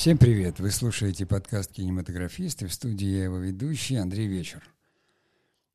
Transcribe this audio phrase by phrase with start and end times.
[0.00, 0.60] Всем привет!
[0.60, 2.66] Вы слушаете подкаст «Кинематографисты».
[2.66, 4.66] В студии я его ведущий Андрей Вечер.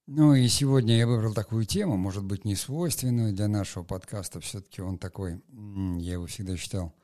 [0.07, 4.39] Ну и сегодня я выбрал такую тему, может быть, не свойственную для нашего подкаста.
[4.39, 5.43] Все-таки он такой,
[5.99, 6.95] я его всегда считал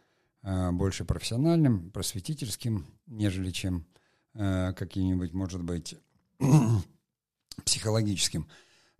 [0.41, 3.85] а, больше профессиональным, просветительским, нежели чем
[4.33, 5.93] а, каким-нибудь, может быть,
[7.65, 8.49] психологическим.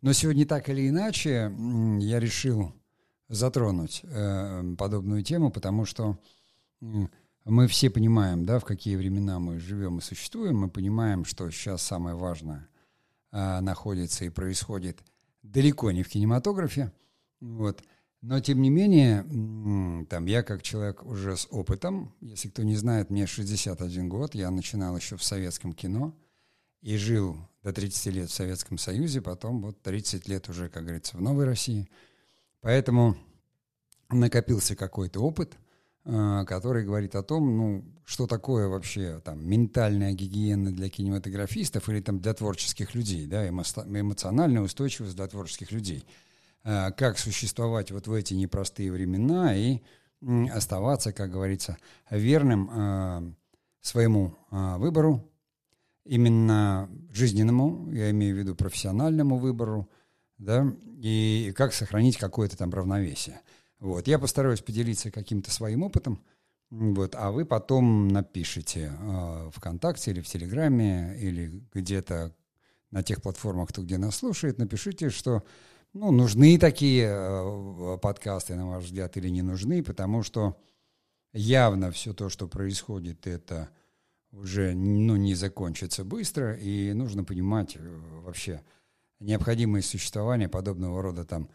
[0.04, 1.52] Но сегодня так или иначе
[2.00, 2.72] я решил
[3.30, 6.20] затронуть э, подобную тему, потому что
[7.46, 11.82] мы все понимаем, да, в какие времена мы живем и существуем, мы понимаем, что сейчас
[11.82, 12.68] самое важное
[13.32, 15.00] а, находится и происходит
[15.42, 16.92] далеко не в кинематографе,
[17.40, 17.84] вот.
[18.22, 19.24] Но, тем не менее,
[20.08, 24.52] там, я как человек уже с опытом, если кто не знает, мне 61 год, я
[24.52, 26.16] начинал еще в советском кино
[26.82, 31.18] и жил до 30 лет в Советском Союзе, потом вот 30 лет уже, как говорится,
[31.18, 31.90] в Новой России.
[32.60, 33.18] Поэтому
[34.12, 35.58] накопился какой-то опыт–
[36.04, 42.20] который говорит о том, ну, что такое вообще там ментальная гигиена для кинематографистов или там
[42.20, 46.06] для творческих людей, да, эмоциональная устойчивость для творческих людей.
[46.64, 49.80] Э, как существовать вот в эти непростые времена и
[50.52, 51.78] оставаться, как говорится,
[52.10, 53.34] верным э,
[53.82, 55.32] своему выбору,
[56.06, 59.90] именно жизненному, я имею в виду профессиональному выбору,
[60.38, 63.42] да, и как сохранить какое-то там равновесие.
[63.82, 64.08] Вот.
[64.08, 66.24] Я постараюсь поделиться каким-то своим опытом,
[66.70, 72.34] вот, а вы потом напишите э, ВКонтакте или в Телеграме или где-то
[72.92, 75.44] на тех платформах, кто где нас слушает, напишите, что
[75.94, 80.56] ну, нужны такие э, подкасты, на ваш взгляд, или не нужны, потому что
[81.34, 83.70] явно все то, что происходит, это
[84.32, 88.62] уже ну, не закончится быстро, и нужно понимать э, вообще
[89.20, 91.50] необходимое существование подобного рода там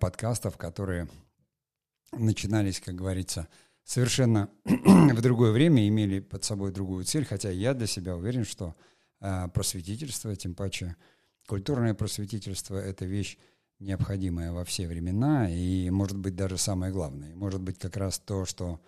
[0.00, 1.08] подкастов, которые
[2.12, 3.48] начинались, как говорится,
[3.84, 8.74] совершенно в другое время, имели под собой другую цель, хотя я для себя уверен, что
[9.20, 10.96] э, просветительство, тем паче
[11.46, 13.38] культурное просветительство– это вещь
[13.78, 17.34] необходимая во все времена и, может быть, даже самое главное.
[17.34, 18.80] Может быть, как раз то, что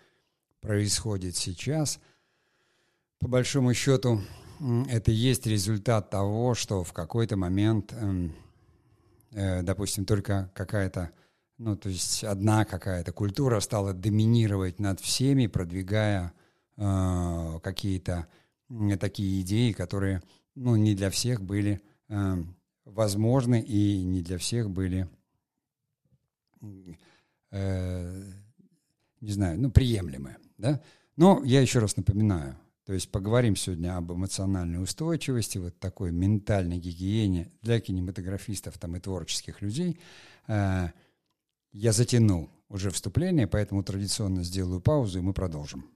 [0.60, 2.00] происходит сейчас,
[3.18, 4.20] по большому счету,
[4.88, 8.34] это есть результат того, что в какой-то момент, эм,
[9.30, 11.10] э, допустим, только какая-то
[11.60, 16.32] ну, то есть одна какая-то культура стала доминировать над всеми, продвигая
[16.78, 18.28] э, какие-то
[18.70, 20.22] э, такие идеи, которые,
[20.54, 22.42] ну, не для всех были э,
[22.86, 25.06] возможны и не для всех были,
[27.50, 28.22] э,
[29.20, 30.80] не знаю, ну, приемлемы, да.
[31.16, 32.56] Но я еще раз напоминаю,
[32.86, 39.00] то есть поговорим сегодня об эмоциональной устойчивости, вот такой ментальной гигиене для кинематографистов там и
[39.00, 40.00] творческих людей.
[40.46, 40.88] Э,
[41.72, 45.86] я затянул уже вступление, поэтому традиционно сделаю паузу, и мы продолжим.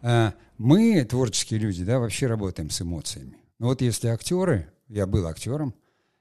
[0.00, 3.36] А, мы, творческие люди, да, вообще работаем с эмоциями.
[3.58, 5.74] Но ну вот если актеры, я был актером,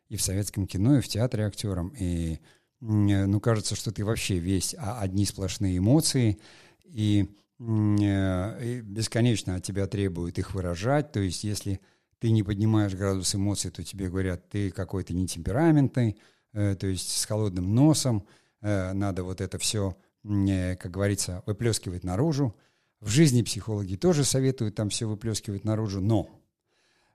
[0.09, 2.40] и в советском кино, и в театре актером, и,
[2.79, 6.40] ну, кажется, что ты вообще весь а, одни сплошные эмоции,
[6.85, 7.29] и,
[7.59, 11.81] и бесконечно от тебя требуют их выражать, то есть если
[12.19, 16.17] ты не поднимаешь градус эмоций, то тебе говорят, ты какой-то нетемпераментный,
[16.53, 18.25] э, то есть с холодным носом,
[18.61, 22.55] э, надо вот это все, э, как говорится, выплескивать наружу.
[23.00, 26.29] В жизни психологи тоже советуют там все выплескивать наружу, но,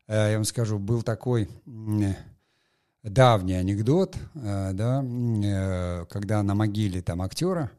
[0.06, 1.48] я вам скажу, был такой
[3.02, 5.04] давний анекдот, да,
[6.08, 7.72] когда на могиле там актера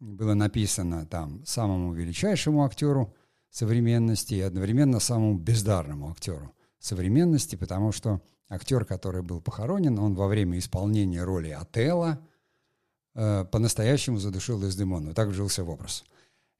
[0.00, 3.14] было написано там самому величайшему актеру–
[3.56, 10.26] современности и одновременно самому бездарному актеру современности, потому что актер, который был похоронен, он во
[10.26, 12.20] время исполнения роли Отелла
[13.14, 16.04] э, по-настоящему задушил Дездемону, так вжился в образ.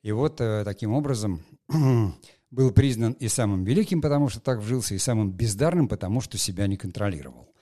[0.03, 1.43] И вот э, таким образом
[2.51, 6.67] был признан и самым великим, потому что так вжился, и самым бездарным, потому что себя
[6.67, 7.53] не контролировал.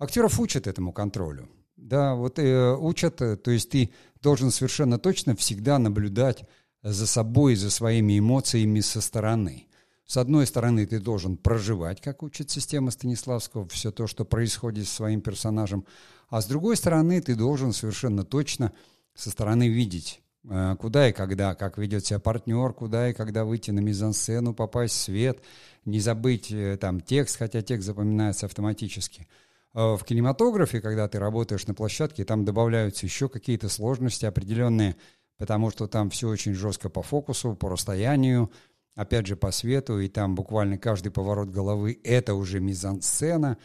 [0.00, 1.48] Актеров учат этому контролю.
[1.76, 3.90] Да, вот э, учат, э, то есть ты
[4.20, 6.48] должен совершенно точно всегда наблюдать
[6.82, 9.66] за собой, за своими эмоциями со стороны.
[10.04, 14.92] С одной стороны, ты должен проживать, как учит система Станиславского, все то, что происходит с
[14.92, 15.86] своим персонажем,
[16.28, 18.72] а с другой стороны, ты должен совершенно точно
[19.14, 23.70] со стороны видеть, э, куда и когда, как ведет себя партнер, куда и когда выйти
[23.70, 25.40] на мизансцену, попасть в свет,
[25.84, 29.28] не забыть э, там текст, хотя текст запоминается автоматически.
[29.74, 34.96] Э, в кинематографе, когда ты работаешь на площадке, там добавляются еще какие-то сложности определенные,
[35.38, 38.50] потому что там все очень жестко по фокусу, по расстоянию,
[38.94, 43.58] опять же по свету, и там буквально каждый поворот головы— это уже мизансцена,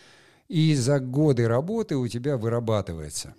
[0.47, 3.35] И за годы работы у тебя вырабатывается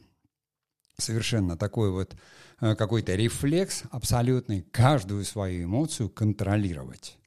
[0.99, 2.17] совершенно такой вот
[2.61, 7.19] э, какой-то рефлекс абсолютный, каждую свою эмоцию контролировать.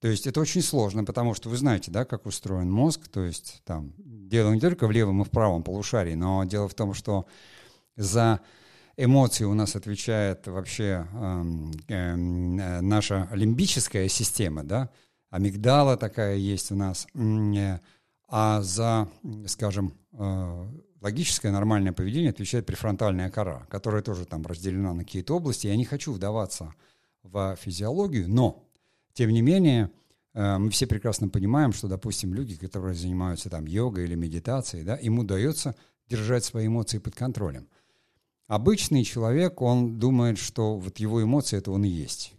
[0.00, 3.08] То есть это очень сложно, потому что вы знаете, да, как устроен мозг.
[3.08, 6.74] То есть там дело не только в левом и в правом полушарии, но дело в
[6.74, 7.26] том, что
[7.96, 8.40] за
[8.98, 14.90] эмоции у нас отвечает вообще эм, э, наша лимбическая система, да,
[15.30, 17.78] амигдала такая есть у нас, э,
[18.28, 19.08] а за,
[19.46, 20.66] скажем, э,
[21.00, 25.68] логическое нормальное поведение отвечает префронтальная кора, которая тоже там разделена на какие-то области.
[25.68, 26.74] Я не хочу вдаваться
[27.22, 28.64] в физиологию, но
[29.12, 29.90] тем не менее,
[30.34, 34.96] э, мы все прекрасно понимаем, что, допустим, люди, которые занимаются там йогой или медитацией, да,
[34.96, 35.76] им удается
[36.08, 37.68] держать свои эмоции под контролем.
[38.48, 42.32] Обычный человек, он думает, что вот его эмоции это он и есть.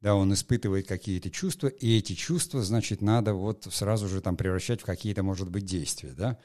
[0.00, 4.80] Да, он испытывает какие-то чувства, и эти чувства, значит, надо вот сразу же там превращать
[4.80, 6.38] в какие-то, может быть, действия, да,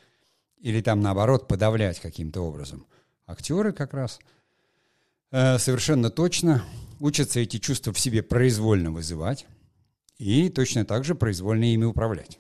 [0.60, 2.88] или там наоборот подавлять каким-то образом.
[3.27, 4.19] Актеры как раз
[5.30, 6.63] э, совершенно точно
[7.00, 9.45] учатся эти чувства в себе произвольно вызывать,
[10.18, 12.39] и точно так же произвольно ими управлять.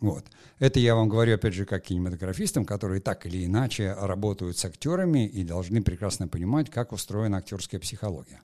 [0.00, 0.24] Вот.
[0.58, 5.26] Это я вам говорю, опять же, как кинематографистам, которые так или иначе работают с актерами
[5.26, 8.42] и должны прекрасно понимать, как устроена актерская психология.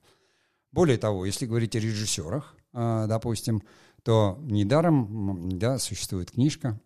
[0.73, 3.63] Более того, если говорить о режиссерах, а, допустим,
[4.03, 6.81] то недаром да, существует книжка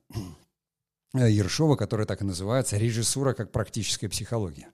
[1.14, 4.68] Ершова, которая так и называется «Режиссура как практическая психология».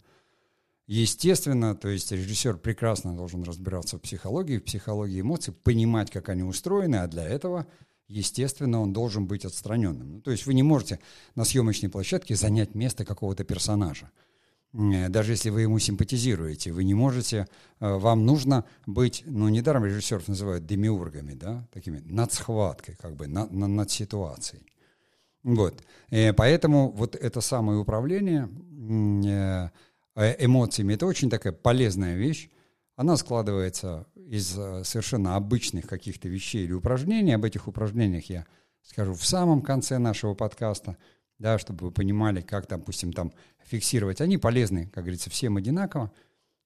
[0.87, 6.43] Естественно, то есть режиссер прекрасно должен разбираться в психологии, в психологии эмоций, понимать, как они
[6.43, 7.67] устроены, а для этого,
[8.09, 10.15] естественно, он должен быть отстраненным.
[10.15, 10.99] Ну, то есть вы не можете
[11.35, 14.11] на съемочной площадке занять место какого-то персонажа.
[14.73, 17.47] Э, даже если вы ему симпатизируете, вы не можете,
[17.81, 23.27] э, вам нужно быть, ну, недаром режиссеров называют демиургами, да, такими над схваткой, как бы,
[23.27, 24.63] над, над ситуацией.
[25.43, 25.83] Вот.
[26.11, 28.49] И э, поэтому вот это самое управление
[30.15, 30.95] эмоциями.
[30.95, 32.51] Это очень такая полезная вещь.
[32.99, 37.31] Она складывается из э, совершенно обычных каких-то вещей или упражнений.
[37.31, 38.45] Об этих упражнениях я
[38.83, 40.97] скажу в самом конце нашего подкаста,
[41.39, 43.33] да, чтобы вы понимали, как, допустим, там
[43.65, 44.21] фиксировать.
[44.21, 46.11] Они полезны, как говорится, всем одинаково.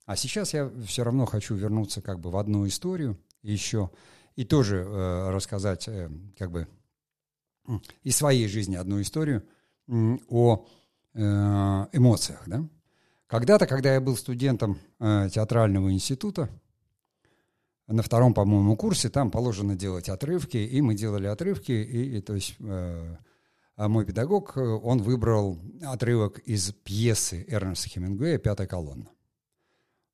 [0.07, 3.91] А сейчас я все равно хочу вернуться как бы в одну историю еще
[4.35, 6.67] и тоже э, рассказать э, как бы
[8.05, 9.45] из своей жизни одну историю
[10.31, 10.67] о
[11.13, 11.21] э,
[11.93, 12.67] эмоциях, да.
[13.33, 16.51] Когда-то, когда я был студентом э, театрального института,
[17.87, 22.35] на втором, по-моему, курсе там положено делать отрывки, и мы делали отрывки, и, и то
[22.35, 23.17] есть э,
[23.77, 29.09] а мой педагог, он выбрал отрывок из пьесы Эрнеста Хемингуэя «Пятая колонна».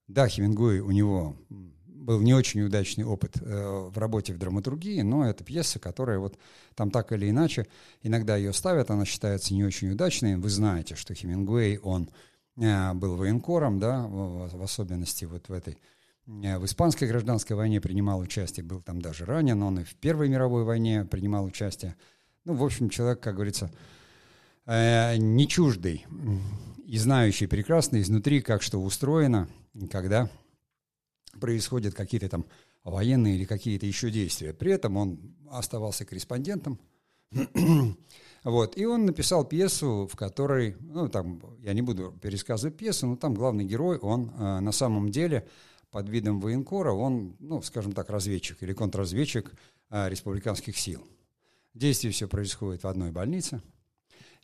[0.06, 5.29] Да, Хемингуэй, у него был не очень удачный опыт э, в работе в драматургии, но
[5.29, 6.38] это пьеса, которая вот
[6.76, 7.67] там так или иначе,
[8.00, 10.37] иногда ее ставят, она считается не очень удачной.
[10.37, 12.12] Вы знаете, что Хемингуэй, он Э,
[12.58, 15.78] был военкором, да, в особенности вот в этой
[16.26, 20.28] э, в испанской гражданской войне принимал участие, был там даже ранен, он и в Первой
[20.28, 21.94] мировой войне принимал участие.
[22.44, 23.70] Ну, в общем, человек, как говорится,
[24.66, 26.05] э, не чуждый
[26.84, 29.49] и знающий прекрасно изнутри, как что устроено,
[29.90, 30.28] когда
[31.38, 32.44] происходят какие-то там
[32.82, 34.52] военные или какие-то еще действия.
[34.52, 35.19] При этом он
[35.50, 36.81] оставался корреспондентом,
[38.45, 43.16] вот, и он написал пьесу, в которой, ну, там, я не буду пересказывать пьесу, но
[43.16, 45.47] там главный герой, он э, на самом деле
[45.90, 49.52] под видом военкора, он, ну, скажем так, разведчик или контрразведчик
[49.90, 51.07] э, республиканских сил.
[51.75, 53.61] Действие все происходит в одной больнице.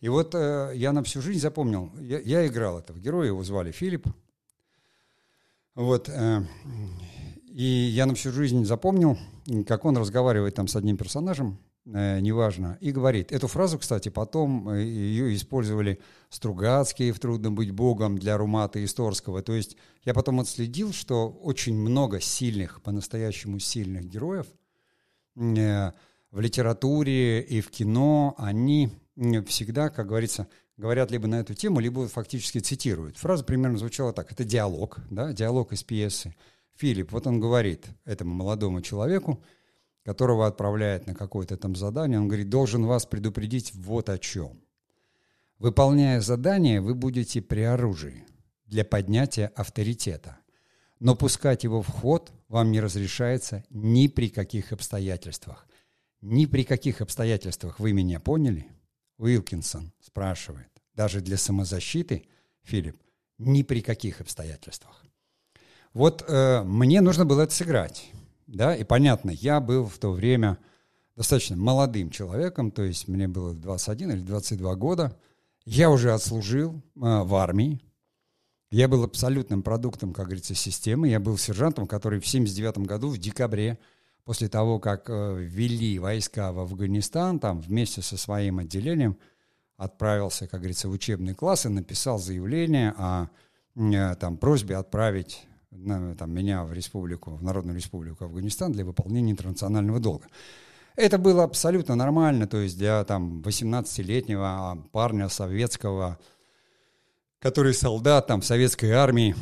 [0.00, 3.72] И вот э, я на всю жизнь запомнил, я, я играл этого героя, его звали
[3.72, 4.06] Филипп.
[5.74, 6.42] Вот, э,
[7.48, 9.18] и я на всю жизнь запомнил,
[9.66, 13.30] как он разговаривает там с одним персонажем, неважно, и говорит.
[13.32, 16.00] Эту фразу, кстати, потом э, ее использовали
[16.30, 19.42] Стругацкие в «Трудно быть богом» для Румата и Сторского.
[19.42, 24.46] То есть я потом отследил, что очень много сильных, по-настоящему сильных героев
[25.36, 25.92] э,
[26.30, 28.90] в литературе и в кино, они
[29.46, 33.18] всегда, как говорится, говорят либо на эту тему, либо фактически цитируют.
[33.18, 34.32] Фраза примерно звучала так.
[34.32, 36.34] Это диалог, да, диалог из пьесы.
[36.76, 39.44] Филипп, вот он говорит этому молодому человеку,
[40.04, 44.60] которого отправляет на какое-то там задание, он говорит, должен вас предупредить вот о чем.
[45.58, 48.26] Выполняя задание, вы будете при оружии
[48.66, 50.38] для поднятия авторитета.
[51.00, 55.66] Но пускать его в ход вам не разрешается ни при каких обстоятельствах.
[56.20, 58.66] Ни при каких обстоятельствах вы меня поняли?
[59.18, 60.70] Уилкинсон спрашивает.
[60.94, 62.26] Даже для самозащиты,
[62.62, 62.96] Филипп,
[63.38, 65.04] ни при каких обстоятельствах.
[65.92, 68.10] Вот э, мне нужно было это сыграть
[68.46, 70.58] да, и понятно, я был в то время
[71.16, 75.16] достаточно молодым человеком, то есть мне было 21 или 22 года.
[75.64, 77.80] Я уже отслужил э, в армии.
[78.70, 81.08] Я был абсолютным продуктом, как говорится, системы.
[81.08, 83.78] Я был сержантом, который в 79 году, в декабре,
[84.24, 89.16] после того, как э, войска в Афганистан, там вместе со своим отделением
[89.76, 93.28] отправился, как говорится, в учебный класс и написал заявление о
[93.76, 99.32] э, там, просьбе отправить на, там, меня в республику, в Народную республику Афганистан для выполнения
[99.32, 100.26] интернационального долга.
[100.96, 106.18] Это было абсолютно нормально, то есть для там 18-летнего парня советского,
[107.40, 109.34] который солдат там в советской армии,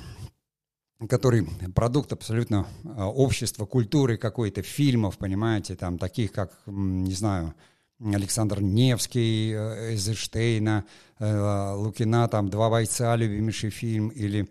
[1.09, 7.55] который продукт абсолютно а, общества, культуры какой-то, фильмов, понимаете, там таких как, не знаю,
[8.01, 10.85] Александр Невский, э, Эйзенштейна,
[11.19, 14.49] э, Лукина, там «Два бойца», любимейший фильм, или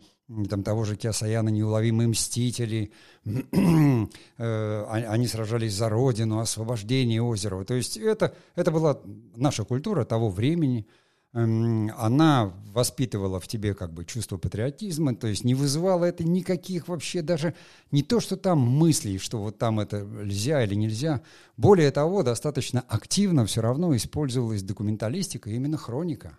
[0.50, 2.92] там того же Киасаяна «Неуловимые мстители»,
[3.26, 7.66] э, они сражались за родину, освобождение Озерова.
[7.66, 9.00] То есть это, это была
[9.36, 10.88] наша культура того времени–
[11.34, 16.90] Эм, она воспитывала в тебе как бы чувство патриотизма, то есть не вызывала это никаких
[16.90, 17.56] вообще даже
[17.90, 21.22] не то, что там мыслей, что вот там это нельзя или нельзя.
[21.56, 26.38] Более того, достаточно активно все равно использовалась документалистика, именно хроника.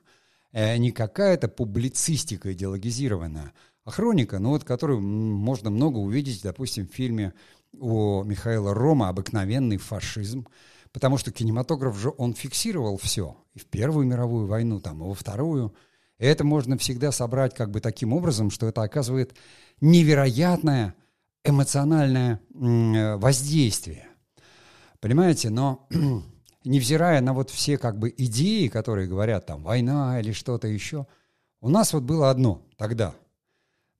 [0.52, 3.54] Э, не какая-то публицистика идеологизированная,
[3.84, 7.34] а хроника, ну вот, которую можно много увидеть, допустим, в фильме
[7.72, 10.46] у Михаила Рома «Обыкновенный фашизм»,
[10.92, 13.36] Потому что кинематограф же, он фиксировал все.
[13.54, 15.74] И в Первую мировую войну, там, и во Вторую.
[16.18, 19.34] И это можно всегда собрать как бы таким образом, что это оказывает
[19.80, 20.94] невероятное
[21.44, 24.06] эмоциональное воздействие.
[25.00, 25.50] Понимаете?
[25.50, 25.88] Но
[26.64, 31.06] невзирая на вот все как бы идеи, которые говорят там война или что-то еще,
[31.60, 33.14] у нас вот было одно тогда.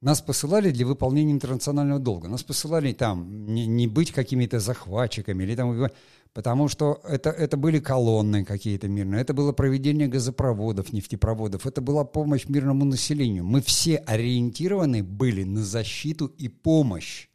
[0.03, 2.29] Нас посылали для выполнения интернационального долга.
[2.29, 5.89] Нас посылали там не, не быть какими-то захватчиками или там
[6.33, 12.05] потому что это, это были колонны какие-то мирные, это было проведение газопроводов, нефтепроводов, это была
[12.05, 13.45] помощь мирному населению.
[13.45, 17.29] Мы все ориентированы были на защиту и помощь.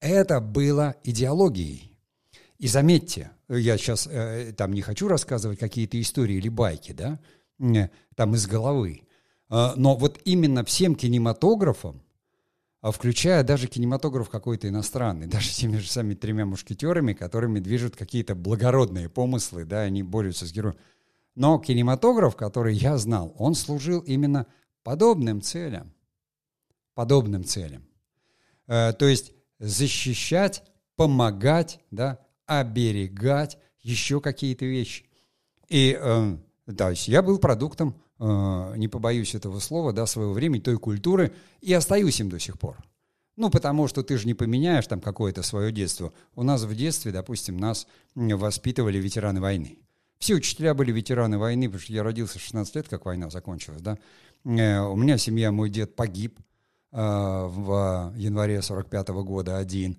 [0.00, 1.92] Это было идеологией.
[2.58, 7.20] И заметьте, я сейчас э, там не хочу рассказывать какие-то истории или байки, да,
[7.58, 9.02] э, там из головы,
[9.76, 12.04] но вот именно всем кинематографам
[12.84, 18.34] а включая даже кинематограф какой-то иностранный, даже теми же самыми тремя мушкетерами, которыми движут какие-то
[18.34, 20.76] благородные помыслы, да, они борются с героем.
[21.34, 24.46] Но кинематограф, который я знал, он служил именно
[24.82, 25.94] подобным целям.
[26.92, 27.86] Подобным целям.
[28.66, 30.62] Э, то есть защищать,
[30.94, 35.06] помогать, да, оберегать еще какие-то вещи.
[35.70, 36.36] И, э,
[36.76, 41.72] то я был продуктом Э, не побоюсь этого слова, да, своего времени, той культуры, и
[41.72, 42.76] остаюсь им до сих пор.
[43.36, 46.12] Ну, потому что ты же не поменяешь там какое-то свое детство.
[46.36, 49.78] У нас в детстве, допустим, нас воспитывали ветераны войны.
[50.18, 53.98] Все учителя были ветераны войны, потому что я родился 16 лет, как война закончилась, да.
[54.44, 56.38] Э, у меня семья, мой дед погиб
[56.92, 59.98] э, в январе 45 -го года один.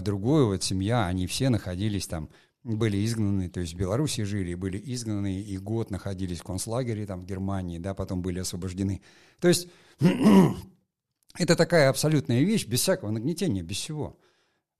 [0.00, 2.30] Другую вот семья, они все находились там
[2.62, 7.22] были изгнаны, то есть в Беларуси жили, были изгнаны и год находились в концлагере там
[7.22, 9.00] в Германии, да, потом были освобождены.
[9.40, 9.68] То есть
[11.38, 14.18] это такая абсолютная вещь, без всякого нагнетения, без всего.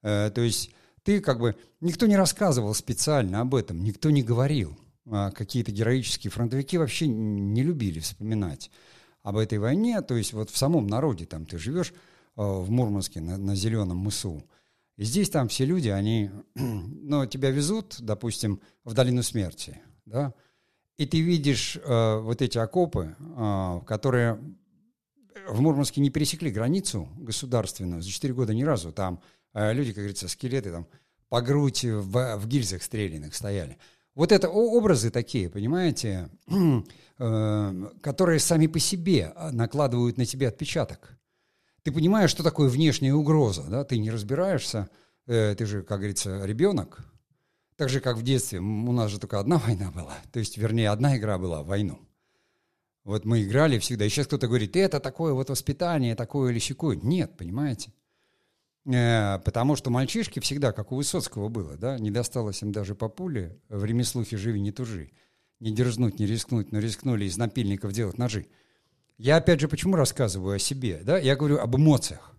[0.03, 0.71] Э, то есть
[1.03, 4.79] ты как бы, никто не рассказывал специально об этом, никто не говорил.
[5.11, 8.71] А какие-то героические фронтовики вообще не любили вспоминать
[9.23, 11.93] об этой войне, то есть вот в самом народе, там ты живешь э,
[12.37, 14.45] в Мурманске на, на Зеленом мысу,
[15.01, 20.35] и здесь там все люди, они, ну, тебя везут, допустим, в долину смерти, да,
[20.99, 24.39] и ты видишь э, вот эти окопы, э, которые
[25.49, 28.93] в Мурманске не пересекли границу государственную за 4 года ни разу.
[28.93, 29.23] Там
[29.55, 30.87] э, люди, как говорится, скелеты там
[31.31, 33.79] по грудь в, в гильзах стрелянных стояли.
[34.15, 36.29] Вот это образы такие, понимаете,
[37.19, 41.19] э, которые сами по себе накладывают на тебя отпечаток
[41.83, 44.89] ты понимаешь, что такое внешняя угроза, да, ты не разбираешься,
[45.27, 47.05] э, ты же, как говорится, ребенок.
[47.77, 50.91] Так же, как в детстве, у нас же только одна война была, то есть, вернее,
[50.91, 51.99] одна игра была, войну.
[53.05, 56.97] Вот мы играли всегда, и сейчас кто-то говорит, это такое вот воспитание, такое или щекое.
[56.97, 57.93] Нет, понимаете?
[58.87, 63.09] Э, потому что мальчишки всегда, как у Высоцкого было, да, не досталось им даже по
[63.09, 65.11] пуле, в ремеслухе живи, не тужи.
[65.61, 68.47] Не дерзнуть, не рискнуть, но рискнули из напильников делать ножи.
[69.21, 71.19] Я опять же почему рассказываю о себе, да?
[71.19, 72.35] Я говорю об эмоциях.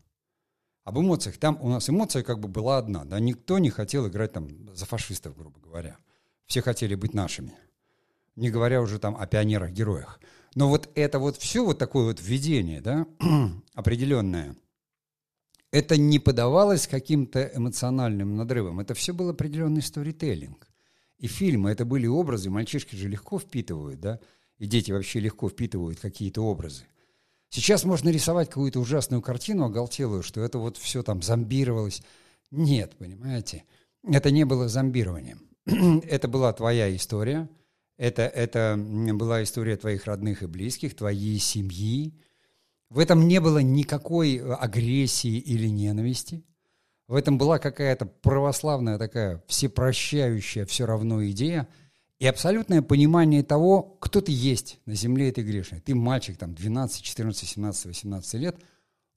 [0.84, 1.38] Об эмоциях.
[1.38, 3.20] Там у нас эмоция как бы была одна, да?
[3.20, 5.98] Никто не хотел играть там за фашистов, грубо говоря.
[6.48, 7.54] Все хотели быть нашими.
[8.36, 10.20] Не говоря уже там о пионерах-героях.
[10.56, 13.06] Но вот это вот все вот такое вот введение, да,
[13.76, 14.56] определенное,
[15.70, 18.80] это не подавалось каким-то эмоциональным надрывом.
[18.80, 20.68] Это все был определенный сторителлинг.
[21.20, 24.20] И фильмы, это были образы, мальчишки же легко впитывают, да,
[24.62, 26.84] и дети вообще легко впитывают какие-то образы.
[27.50, 32.04] Сейчас можно рисовать какую-то ужасную картину оголтелую, что это вот все там зомбировалось.
[32.52, 33.64] Нет, понимаете,
[34.04, 35.50] это не было зомбированием.
[35.66, 37.50] это была твоя история,
[37.98, 42.14] это, это была история твоих родных и близких, твоей семьи.
[42.90, 46.46] В этом не было никакой агрессии или ненависти.
[47.08, 51.68] В этом была какая-то православная такая всепрощающая все равно идея
[52.22, 55.80] и абсолютное понимание того, кто ты есть на земле этой грешной.
[55.80, 58.58] Ты мальчик там 12, 14, 17, 18 лет,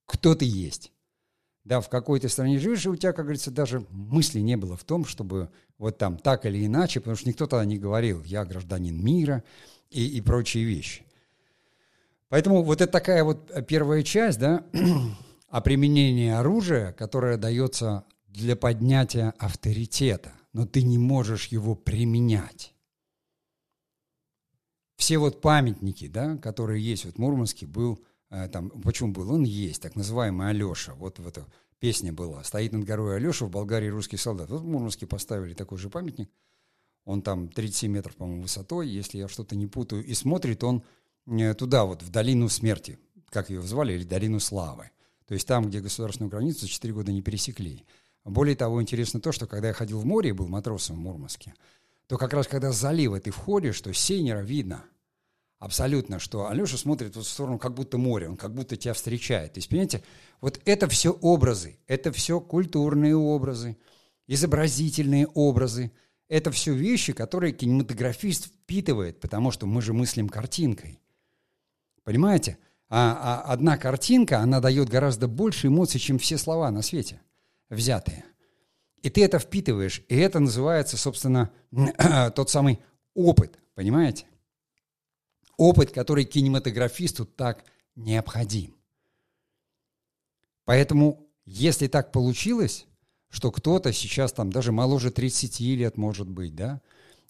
[0.06, 0.90] кто ты есть.
[1.64, 4.78] Да, в какой то стране живешь, и у тебя, как говорится, даже мысли не было
[4.78, 8.42] в том, чтобы вот там так или иначе, потому что никто тогда не говорил, я
[8.46, 9.44] гражданин мира
[9.90, 11.04] и, и прочие вещи.
[12.30, 14.64] Поэтому вот это такая вот первая часть, да,
[15.50, 22.73] а применение оружия, которое дается для поднятия авторитета, но ты не можешь его применять.
[24.96, 27.98] Все вот памятники, да, которые есть, вот Мурманский был,
[28.30, 31.46] э, там, почему был, он есть, так называемый Алеша, вот в эта
[31.80, 34.50] песня была, стоит над горой Алеша, в Болгарии русский солдат.
[34.50, 36.30] Вот в Мурманске поставили такой же памятник,
[37.04, 40.82] он там 37 метров, по-моему, высотой, если я что-то не путаю, и смотрит он
[41.26, 42.98] э, туда вот, в долину смерти,
[43.30, 44.90] как ее звали, или долину славы.
[45.26, 47.84] То есть там, где государственную границу 4 года не пересекли.
[48.24, 51.54] Более того, интересно то, что когда я ходил в море и был матросом в Мурманске,
[52.06, 54.84] то как раз когда залива ты входишь, то сейнера видно
[55.58, 59.54] абсолютно, что Алеша смотрит вот в сторону как будто море, он как будто тебя встречает.
[59.54, 60.02] То есть, понимаете,
[60.40, 63.78] вот это все образы, это все культурные образы,
[64.26, 65.90] изобразительные образы,
[66.28, 71.00] это все вещи, которые кинематографист впитывает, потому что мы же мыслим картинкой.
[72.02, 72.58] Понимаете?
[72.90, 77.20] А, а одна картинка, она дает гораздо больше эмоций, чем все слова на свете
[77.70, 78.24] взятые.
[79.04, 81.50] И ты это впитываешь, и это называется, собственно,
[82.34, 82.80] тот самый
[83.12, 84.24] опыт, понимаете?
[85.58, 87.64] Опыт, который кинематографисту так
[87.96, 88.74] необходим.
[90.64, 92.86] Поэтому, если так получилось,
[93.28, 96.80] что кто-то сейчас там даже моложе 30 лет, может быть, да,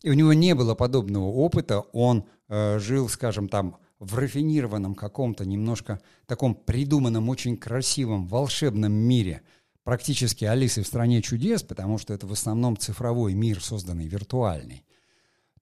[0.01, 5.45] и у него не было подобного опыта, он э, жил, скажем, там в рафинированном каком-то
[5.45, 9.43] немножко таком придуманном, очень красивом, волшебном мире,
[9.85, 14.85] практически Алисы в стране чудес, потому что это в основном цифровой мир, созданный виртуальный,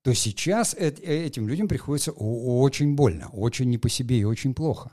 [0.01, 4.91] то сейчас этим людям приходится очень больно, очень не по себе и очень плохо.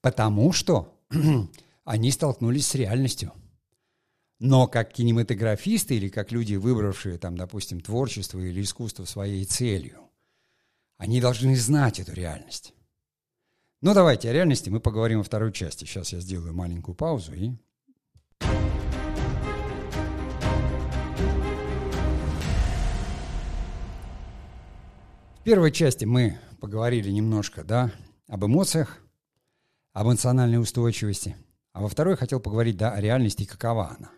[0.00, 1.00] Потому что
[1.84, 3.32] они столкнулись с реальностью.
[4.40, 9.98] Но как кинематографисты или как люди, выбравшие, там, допустим, творчество или искусство своей целью,
[10.96, 12.74] они должны знать эту реальность.
[13.80, 15.84] Ну, давайте о реальности мы поговорим во второй части.
[15.84, 17.52] Сейчас я сделаю маленькую паузу и...
[25.40, 27.90] В первой части мы поговорили немножко, да,
[28.26, 28.98] об эмоциях,
[29.92, 31.36] об эмоциональной устойчивости.
[31.72, 34.10] А во второй хотел поговорить, да, о реальности и какова она.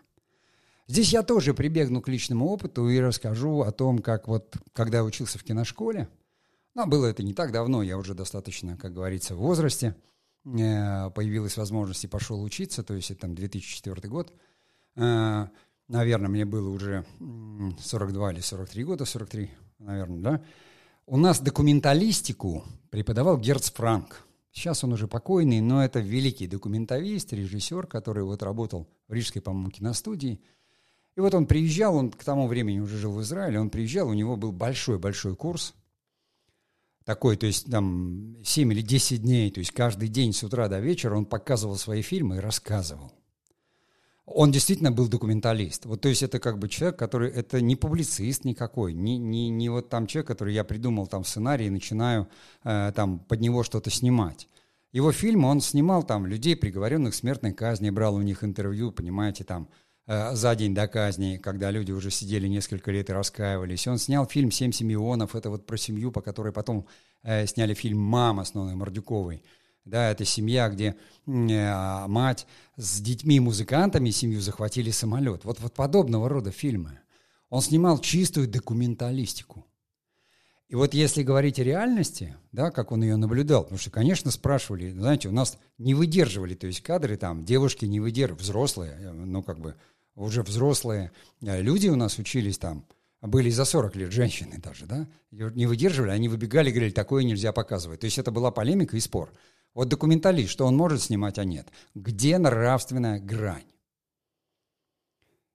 [0.87, 5.03] Здесь я тоже прибегну к личному опыту и расскажу о том, как вот, когда я
[5.03, 6.07] учился в киношколе–
[6.73, 9.95] но было это не так давно, я уже достаточно, как говорится, в возрасте.
[10.45, 14.33] Э, появилась возможность и пошел учиться, то есть это там 2004 год.
[14.95, 15.47] Э,
[15.87, 17.05] наверное, мне было уже
[17.79, 20.43] 42 или 43 года, 43, наверное, да.
[21.05, 24.25] У нас документалистику преподавал Герц Франк.
[24.51, 29.71] Сейчас он уже покойный, но это великий документалист, режиссер, который вот работал в Рижской, по-моему,
[29.71, 30.41] киностудии.
[31.15, 34.13] И вот он приезжал, он к тому времени уже жил в Израиле, он приезжал, у
[34.13, 35.73] него был большой-большой курс
[37.03, 40.79] такой, то есть там 7 или 10 дней, то есть каждый день с утра до
[40.79, 43.11] вечера он показывал свои фильмы и рассказывал.
[44.25, 45.85] Он действительно был документалист.
[45.85, 49.69] Вот, то есть это как бы человек, который, это не публицист никакой, не, не, не
[49.69, 52.27] вот там человек, который я придумал там сценарий и начинаю
[52.63, 54.47] э, там под него что-то снимать.
[54.93, 59.43] Его фильмы он снимал там людей, приговоренных к смертной казни, брал у них интервью, понимаете,
[59.43, 59.69] там,
[60.07, 63.87] Э, за день до казни, когда люди уже сидели несколько лет и раскаивались.
[63.87, 66.85] он снял фильм «Семь Симеонов», это вот про семью, по которой потом
[67.23, 69.43] э, сняли фильм «Мама» с Ноной Мордюковой.
[69.85, 72.45] Да, это семья, где э, мать
[72.77, 75.43] с детьми-музыкантами семью захватили самолет.
[75.43, 76.99] Вот, вот подобного рода фильмы.
[77.49, 79.65] Он снимал чистую документалистику.
[80.69, 84.91] И вот если говорить о реальности, да, как он ее наблюдал, потому что, конечно, спрашивали,
[84.91, 89.59] знаете, у нас не выдерживали, то есть кадры там, девушки не выдерживали, взрослые, ну, как
[89.59, 89.75] бы,
[90.15, 92.85] уже взрослые э, люди у нас учились там,
[93.21, 97.99] были за 40 лет женщины даже, да, не выдерживали, они выбегали, говорили, такое нельзя показывать.
[97.99, 99.33] То есть это была полемика и спор.
[99.73, 101.67] Вот документалист, что он может снимать, а нет.
[101.95, 103.63] Где нравственная грань?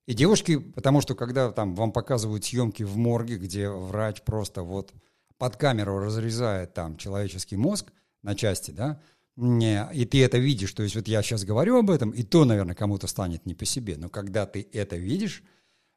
[0.07, 4.93] И девушки, потому что когда там вам показывают съемки в морге, где врач просто вот
[5.37, 9.01] под камеру разрезает там человеческий мозг на части, да,
[9.37, 12.75] и ты это видишь, то есть вот я сейчас говорю об этом, и то, наверное,
[12.75, 15.43] кому-то станет не по себе, но когда ты это видишь,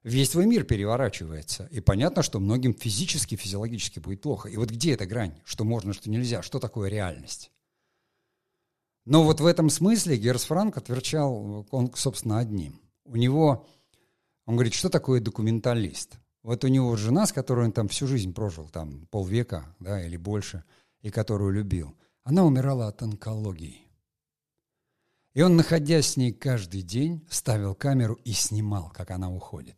[0.03, 4.49] весь твой мир переворачивается, и понятно, что многим физически, физиологически будет плохо.
[4.49, 7.51] И вот где эта грань, что можно, что нельзя, что такое реальность?
[9.05, 12.79] Но вот в этом смысле Герс Франк отверчал он, собственно, одним.
[13.05, 13.65] У него,
[14.45, 16.19] он говорит, что такое документалист?
[16.43, 20.17] Вот у него жена, с которой он там всю жизнь прожил, там полвека, да, или
[20.17, 20.63] больше,
[21.01, 23.81] и которую любил, она умирала от онкологии.
[25.33, 29.77] И он, находясь с ней каждый день, ставил камеру и снимал, как она уходит.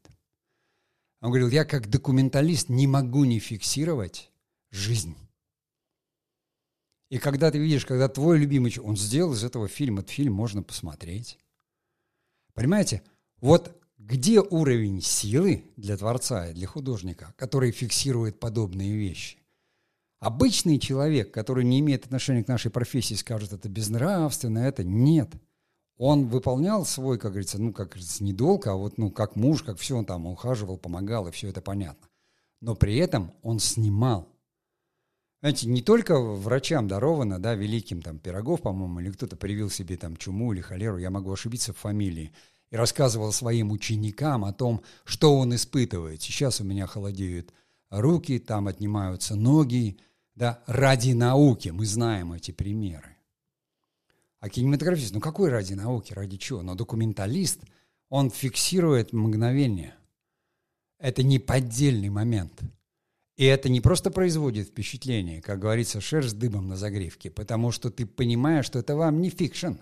[1.22, 4.32] Он говорил, я как документалист не могу не фиксировать
[4.72, 5.16] жизнь.
[7.12, 10.64] И когда ты видишь, когда твой любимый, он сделал из этого фильм, этот фильм можно
[10.64, 11.38] посмотреть.
[12.54, 13.04] Понимаете?
[13.42, 19.40] Вот где уровень силы для творца и для художника, который фиксирует подобные вещи?
[20.22, 25.34] Обычный человек, который не имеет отношения к нашей профессии, скажет, это безнравственно, это нет.
[25.98, 29.64] Он выполнял свой, как говорится, ну, как говорится, не долг, а вот, ну, как муж,
[29.64, 32.08] как все, он там ухаживал, помогал, и все это понятно.
[32.62, 34.31] Но при этом он снимал.
[35.42, 40.16] Знаете, не только врачам даровано, да, великим там Пирогов, по-моему, или кто-то привил себе там
[40.16, 42.32] чуму или холеру, я могу ошибиться в фамилии,
[42.70, 46.22] и рассказывал своим ученикам о том, что он испытывает.
[46.22, 47.54] Сейчас у меня холодеют
[47.90, 49.98] руки, там отнимаются ноги,
[50.36, 53.18] да, ради науки, мы знаем эти примеры.
[54.40, 56.62] А кинематографист, ну какой ради науки, ради чего?
[56.62, 57.62] Но документалист,
[58.10, 59.96] он фиксирует мгновение.
[61.00, 62.62] Это не поддельный момент–
[63.38, 68.06] и это не просто производит впечатление, как говорится, шерсть дыбом на загривке, потому что ты
[68.06, 69.74] понимаешь, что это вам не fiction.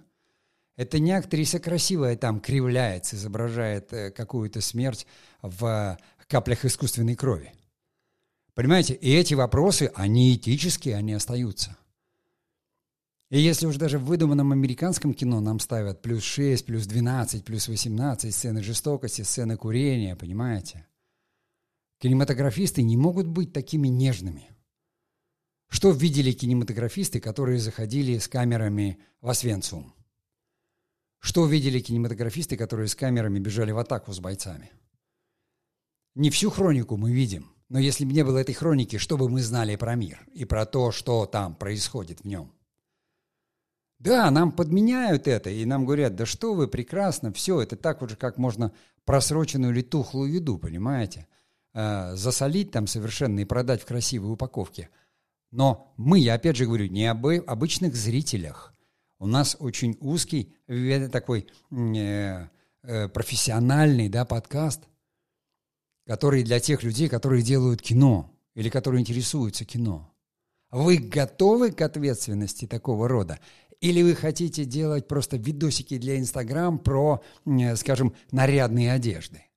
[0.76, 5.06] Это не актриса красивая там кривляется, изображает э, какую-то смерть
[5.42, 7.52] в каплях искусственной крови.
[8.54, 8.94] Понимаете?
[8.94, 11.76] И эти вопросы, они этические, они остаются.
[13.30, 17.68] И если уж даже в выдуманном американском кино нам ставят плюс 6, плюс 12, плюс
[17.68, 20.88] 18 сцены жестокости, сцены курения, понимаете?
[22.00, 24.50] Кинематографисты не могут быть такими нежными.
[25.68, 29.94] Что видели кинематографисты, которые заходили с камерами в Освенцум?
[31.20, 34.72] Что видели кинематографисты, которые с камерами бежали в атаку с бойцами?
[36.16, 39.42] Не всю хронику мы видим, но если бы не было этой хроники, что бы мы
[39.42, 42.54] знали про мир и про то, что там происходит в нем?
[44.00, 48.12] Да, нам подменяют это, и нам говорят, да что вы, прекрасно, все, это так вот
[48.12, 51.28] же, как можно просроченную или тухлую еду, понимаете?
[51.80, 54.90] Э, засолить там совершенно и продать в красивой упаковке.
[55.52, 58.74] Но мы, я опять же говорю, не об обычных зрителях.
[59.18, 60.56] У нас очень узкий
[61.12, 62.48] такой э,
[62.84, 64.84] э, профессиональный да, подкаст,
[66.06, 70.14] который для тех людей, которые делают кино или которые интересуются кино.
[70.72, 73.40] Вы готовы к ответственности такого рода?
[73.82, 79.49] Или вы хотите делать просто видосики для Инстаграм про, э, скажем, нарядные одежды?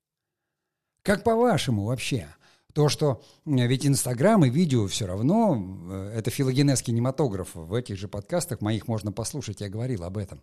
[1.03, 2.33] Как по-вашему вообще?
[2.73, 5.55] То, что ведь Инстаграм и видео все равно,
[5.91, 7.59] э, это филогенез кинематографа.
[7.59, 10.41] В этих же подкастах моих можно послушать, я говорил об этом.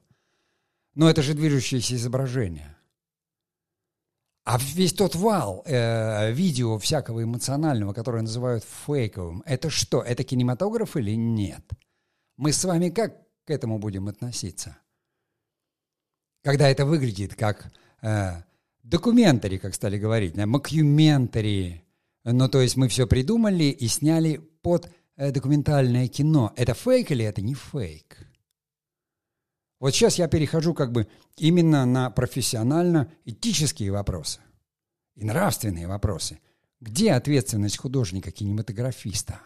[0.94, 2.76] Но это же движущееся изображение.
[4.44, 10.02] А весь тот вал э, видео всякого эмоционального, которое называют фейковым, это что?
[10.02, 11.64] Это кинематограф или нет?
[12.36, 14.76] Мы с вами как к этому будем относиться?
[16.42, 18.42] Когда это выглядит как э,
[18.82, 21.84] Документари, как стали говорить, макюментари.
[22.24, 26.52] Ну, то есть мы все придумали и сняли под э, документальное кино.
[26.56, 28.26] Это фейк или это не фейк?
[29.78, 34.40] Вот сейчас я перехожу как бы именно на профессионально-этические вопросы
[35.14, 36.40] и нравственные вопросы.
[36.80, 39.40] Где ответственность художника-кинематографиста?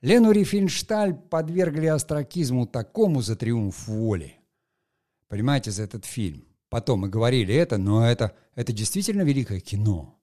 [0.00, 4.36] Лену Рифиншталь подвергли астракизму такому за триумф воли.
[5.28, 10.18] Понимаете, за этот фильм потом мы говорили это, но это, это действительно великое кино.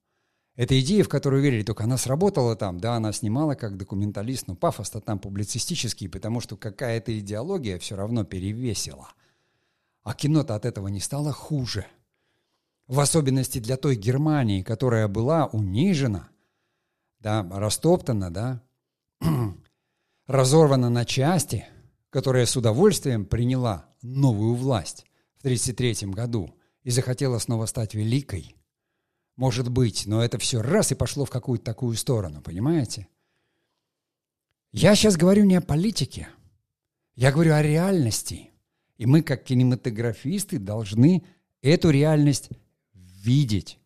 [0.56, 4.56] Это идея, в которую верили, только она сработала там, да, она снимала как документалист, но
[4.56, 9.10] пафос-то там публицистический, потому что какая-то идеология все равно перевесила.
[10.04, 11.86] А кино-то от этого не стало хуже.
[12.88, 16.30] В особенности для той Германии, которая была унижена,
[17.20, 18.62] да, растоптана, да,
[20.28, 21.66] разорвана на части,
[22.12, 25.06] которая с удовольствием приняла новую власть.
[25.46, 28.56] 1933 году и захотела снова стать великой.
[29.36, 33.08] Может быть, но это все раз и пошло в какую-то такую сторону, понимаете?
[34.72, 36.30] Я сейчас говорю не о политике.
[37.14, 38.50] Я говорю о реальности.
[38.98, 41.24] И мы, как кинематографисты, должны
[41.62, 42.50] эту реальность
[42.94, 43.78] видеть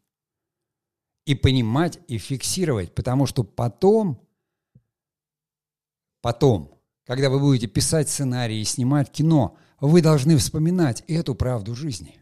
[1.25, 4.25] и понимать, и фиксировать, потому что потом,
[6.21, 12.19] потом, когда вы будете писать сценарии и снимать кино, вы должны вспоминать эту правду жизни.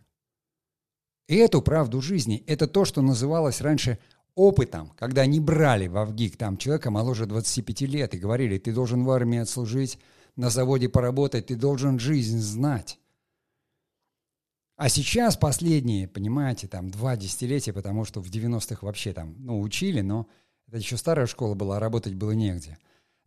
[1.28, 4.00] Эту правду жизни– это то, что называлось раньше
[4.36, 9.04] опытом, когда они брали в Авгик там человека моложе 25 лет и говорили, ты должен
[9.04, 10.00] в армии отслужить,
[10.36, 13.00] на заводе поработать, ты должен жизнь знать.
[14.78, 20.02] А сейчас последние, понимаете, там два десятилетия, потому что в 90-х вообще там, ну, учили,
[20.02, 20.28] но
[20.68, 22.78] это еще старая школа была, а работать было негде.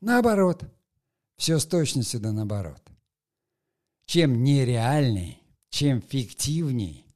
[0.00, 0.62] Наоборот.
[1.36, 2.82] Все с точностью да наоборот.
[4.10, 7.06] Чем нереальней, чем фиктивней,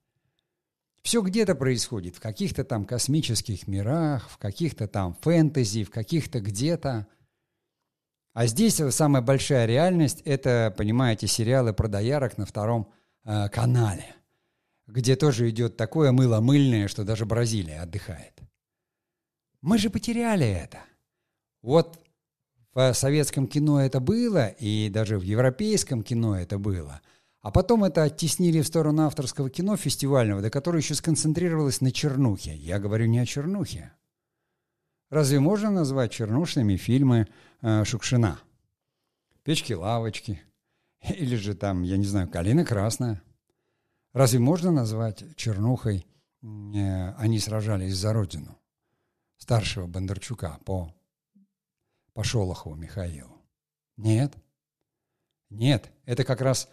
[1.03, 7.09] все где-то происходит, в каких-то там космических мирах, в каких-то там фэнтези, в каких-то где-то.
[8.33, 12.93] А здесь самая большая реальность– это, понимаете, сериалы про доярок на втором
[13.25, 14.15] э, канале–
[14.87, 18.39] где тоже идет такое мыло мыльное, что даже Бразилия отдыхает.
[19.63, 20.79] Мы же потеряли это.
[21.61, 22.04] Вот
[22.75, 27.01] в советском кино это было, и даже в европейском кино это было.
[27.41, 32.57] А потом это оттеснили в сторону авторского кино фестивального, до которого еще сконцентрировалось на чернухе.
[32.57, 33.93] Я говорю не о чернухе.
[35.11, 37.29] Разве можно назвать чернушными фильмы
[37.61, 38.41] э, Шукшина?
[39.45, 40.43] «Печки-лавочки».
[41.09, 43.23] Или же там, я не знаю, «Калина красная».
[44.13, 46.07] Разве можно назвать чернухой
[46.43, 48.59] э, «Они сражались за Родину»
[49.37, 50.95] старшего Бондарчука по,
[52.15, 53.43] по Шолохову Михаилу?
[53.97, 54.35] Нет.
[55.51, 56.69] Нет, это как раз...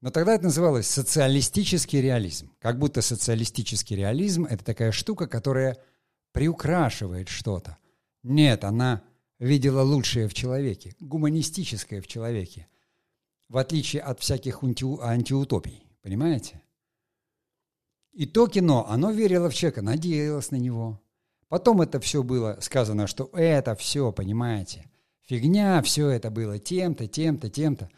[0.00, 2.52] Но тогда это называлось социалистический реализм.
[2.60, 5.78] Как будто социалистический реализм– это такая штука, которая
[6.32, 7.78] приукрашивает что-то.
[8.22, 9.02] Нет, она
[9.38, 12.68] видела лучшее в человеке, гуманистическое в человеке,
[13.48, 15.82] в отличие от всяких анти- антиутопий.
[16.02, 16.62] Понимаете?
[18.12, 21.00] И то кино, оно верило в человека, надеялось на него.
[21.48, 24.90] Потом это все было сказано, что это все, понимаете,
[25.22, 27.88] фигня, все это было тем-то, тем-то, тем-то.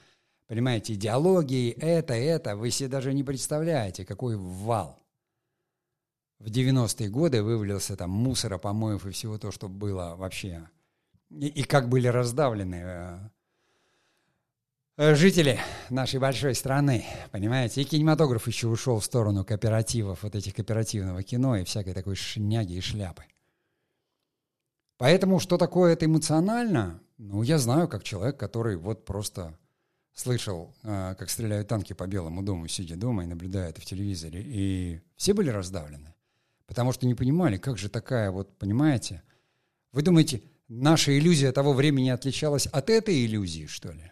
[0.47, 5.03] Понимаете, идеологии, это, это, вы себе даже не представляете, какой вал.
[6.39, 10.69] В 90-е годы вывалился там мусора, помоев и всего то, что было вообще.
[11.31, 13.19] И, и как были раздавлены э,
[15.01, 20.57] Э, жители нашей большой страны, понимаете, и кинематограф еще ушел в сторону кооперативов, вот этих
[20.57, 23.23] кооперативного кино и всякой такой шняги и шляпы.
[24.99, 27.01] Поэтому что такое это эмоционально?
[27.19, 29.57] Ну, я знаю, как человек, который вот просто
[30.13, 34.43] слышал, э, как стреляют танки по Белому дому, сидя дома и наблюдая это в телевизоре,
[34.45, 36.15] и все были раздавлены,
[36.67, 39.23] потому что не понимали, как же такая вот, понимаете?
[39.93, 44.11] Вы думаете, наша иллюзия того времени отличалась от этой иллюзии, что ли?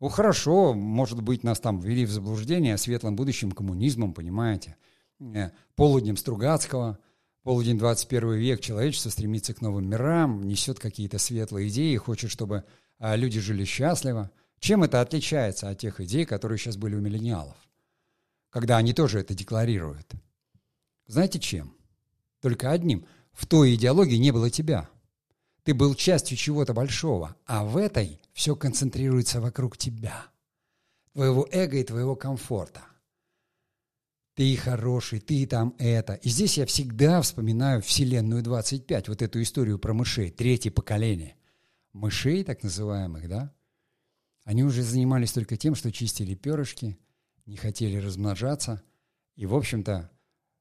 [0.00, 4.76] Ну, хорошо, может быть, нас там ввели в заблуждение светлым будущим коммунизмом, понимаете,
[5.20, 6.98] э, полуднем Стругацкого,
[7.48, 12.64] полудень 21 век, человечество стремится к новым мирам, несет какие-то светлые идеи, хочет, чтобы
[12.98, 14.30] а, люди жили счастливо.
[14.58, 17.56] Чем это отличается от тех идей, которые сейчас были у миллениалов?
[18.50, 20.12] Когда они тоже это декларируют.
[21.06, 21.74] Знаете чем?
[22.42, 23.06] Только одним.
[23.32, 24.86] В той идеологии не было тебя.
[25.62, 30.26] Ты был частью чего-то большого, а в этой все концентрируется вокруг тебя,
[31.14, 32.82] твоего эго и твоего комфорта.
[34.38, 36.14] Ты хороший, ты там это.
[36.14, 41.34] И здесь я всегда вспоминаю Вселенную 25, вот эту историю про мышей, третье поколение.
[41.92, 43.52] Мышей, так называемых, да?
[44.44, 46.96] Они уже занимались только тем, что чистили перышки,
[47.46, 48.80] не хотели размножаться.
[49.34, 50.08] И, в общем-то,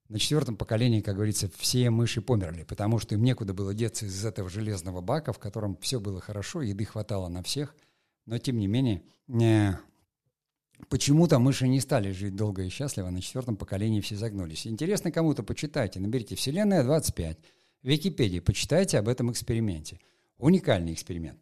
[0.09, 4.25] на четвертом поколении, как говорится, все мыши померли, потому что им некуда было деться из
[4.25, 7.75] этого железного бака, в котором все было хорошо, еды хватало на всех.
[8.25, 9.73] Но, тем не менее, э,
[10.89, 14.67] почему-то мыши не стали жить долго и счастливо, на четвертом поколении все загнулись.
[14.67, 17.37] Интересно кому-то, почитайте, наберите «Вселенная 25»,
[17.83, 19.99] в Википедии, почитайте об этом эксперименте.
[20.37, 21.39] Уникальный эксперимент.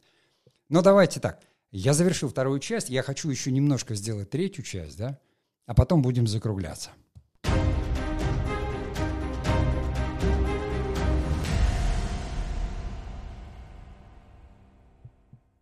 [0.69, 5.19] Но давайте так, я завершил вторую часть, я хочу еще немножко сделать третью часть, да,
[5.65, 6.91] а потом будем закругляться.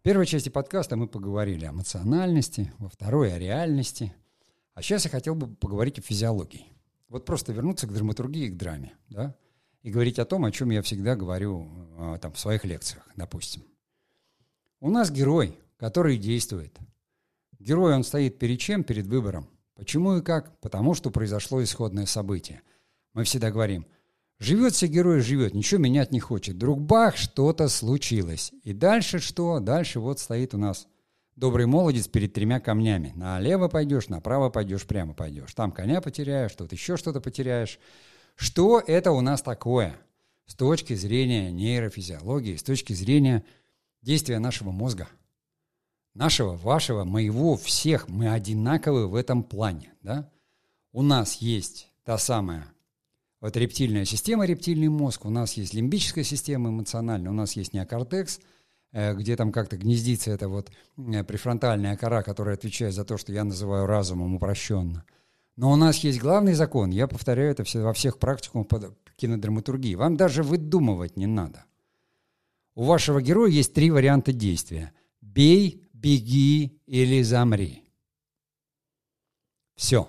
[0.03, 4.13] В первой части подкаста мы поговорили о эмоциональности, во второй— о реальности.
[4.73, 6.65] А сейчас я хотел бы поговорить о физиологии.
[7.07, 9.33] Вот просто вернуться к драматургии, к драме, да,
[9.81, 13.63] и говорить о том, о чем я всегда говорю а, там, в своих лекциях, допустим.
[14.81, 16.77] У нас герой, который действует.
[17.57, 18.83] Герой, он стоит перед чем?
[18.83, 19.47] Перед выбором.
[19.73, 20.59] Почему и как?
[20.59, 22.61] Потому что произошло исходное событие.
[23.13, 23.87] Мы всегда говорим–
[24.39, 26.55] Живет себе герой, живет, ничего менять не хочет.
[26.55, 28.51] Вдруг бах, что-то случилось.
[28.63, 29.59] И дальше что?
[29.59, 30.87] Дальше вот стоит у нас
[31.35, 33.13] добрый молодец перед тремя камнями.
[33.15, 35.53] Налево пойдешь, направо пойдешь, прямо пойдешь.
[35.53, 37.79] Там коня потеряешь, тут еще что-то потеряешь.
[38.35, 39.95] Что это у нас такое
[40.45, 43.43] с точки зрения нейрофизиологии, с точки зрения
[44.01, 45.07] действия нашего мозга?
[46.13, 48.07] Нашего, вашего, моего, всех.
[48.07, 49.93] Мы одинаковы в этом плане.
[50.01, 50.29] Да?
[50.91, 52.67] У нас есть та самая
[53.43, 58.39] вот рептильная система, рептильный мозг, у нас есть лимбическая система эмоциональная, у нас есть неокортекс–
[58.93, 63.33] Э, где там как-то гнездится эта вот э, префронтальная кора, которая отвечает за то, что
[63.33, 65.03] я называю разумом упрощенно.
[65.55, 69.95] Но у нас есть главный закон, я повторяю это во всех практикумах по кинодраматургии.
[69.95, 71.65] Вам даже выдумывать не надо.
[72.75, 74.93] У вашего героя есть три варианта действия.
[75.21, 77.83] Бей, беги или замри.
[79.75, 80.07] Все.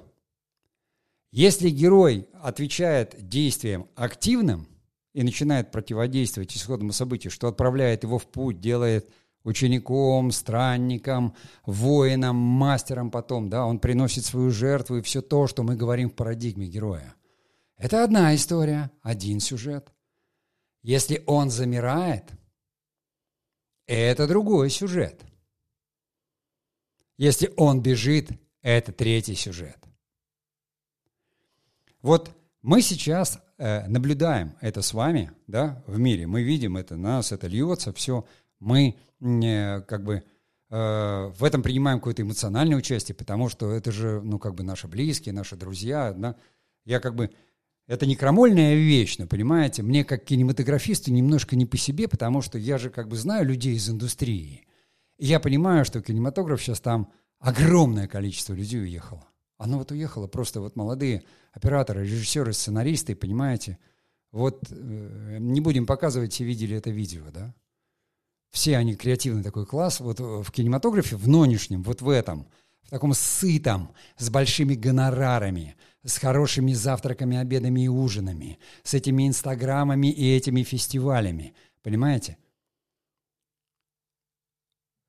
[1.37, 4.68] Если герой отвечает действием активным,
[5.14, 9.11] и начинает противодействовать исходному событию, что отправляет его в путь, делает
[9.42, 11.35] учеником, странником,
[11.66, 16.14] воином, мастером потом, да, он приносит свою жертву и все то, что мы говорим в
[16.14, 17.16] парадигме героя.
[17.77, 19.92] Это одна история, один сюжет.
[20.83, 22.31] Если он замирает,
[23.88, 25.20] это другой сюжет.
[27.16, 28.31] Если он бежит,
[28.62, 29.79] это третий сюжет.
[32.05, 36.27] Вот мы сейчас э, наблюдаем это с вами, да, в мире.
[36.27, 38.27] Мы видим это, нас это льется, все.
[38.61, 40.23] Мы э, как бы э,
[40.69, 45.33] в этом принимаем какое-то эмоциональное участие, потому что это же, ну, как бы наши близкие,
[45.33, 46.37] наши друзья, да.
[46.85, 47.31] Я как бы
[47.87, 52.59] это не крамольная вещь, но, понимаете, мне как кинематографисту немножко не по себе, потому что
[52.59, 54.67] я же как бы знаю людей из индустрии.
[55.17, 59.27] И я понимаю, что кинематограф сейчас там огромное количество людей уехало.
[59.59, 63.79] Оно вот уехало, просто вот молодые операторы, режиссеры, сценаристы, понимаете.
[64.33, 67.55] Вот э, не будем показывать, все видели это видео, да?
[68.51, 70.01] Все они креативный такой класс.
[70.01, 72.47] Вот в кинематографе, в нынешнем, вот в этом,
[72.83, 80.09] в таком сытом, с большими гонорарами, с хорошими завтраками, обедами и ужинами, с этими инстаграмами
[80.09, 81.55] и этими фестивалями.
[81.83, 82.38] Понимаете?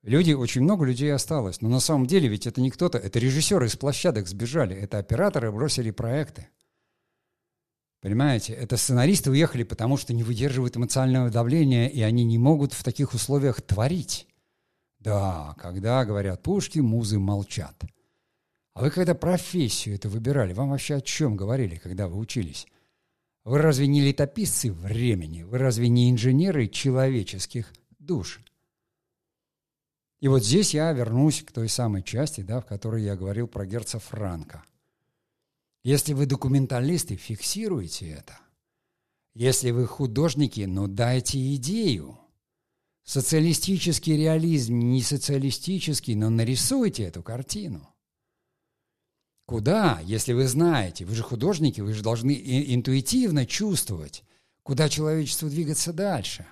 [0.05, 1.61] Люди, очень много людей осталось.
[1.61, 5.51] Но на самом деле ведь это не кто-то, это режиссеры из площадок сбежали, это операторы
[5.51, 6.47] бросили проекты.
[8.01, 12.83] Понимаете, это сценаристы уехали, потому что не выдерживают эмоционального давления, и они не могут в
[12.83, 14.27] таких условиях творить.
[14.99, 17.75] Да, когда говорят пушки, музы молчат.
[18.75, 22.67] А вы когда профессию это выбирали, вам вообще о чем говорили, когда вы учились?
[23.43, 25.41] Вы разве не летописцы времени?
[25.41, 28.45] Вы разве не инженеры человеческих душ?
[30.19, 33.65] И вот здесь я вернусь к той самой части, да, в которой я говорил про
[33.65, 34.63] герца Франка.
[35.83, 38.39] Если вы документалисты, фиксируйте это.
[39.35, 42.17] Если вы художники, ну дайте идею.
[43.03, 47.87] Социалистический реализм, не социалистический, но нарисуйте эту картину.
[49.45, 52.31] Куда, если вы знаете, вы же художники, вы же должны
[52.73, 54.23] интуитивно чувствовать,
[54.63, 56.47] куда человечеству двигаться дальше.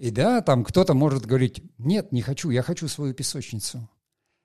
[0.00, 3.86] И да, там кто-то может говорить, нет, не хочу, я хочу свою песочницу.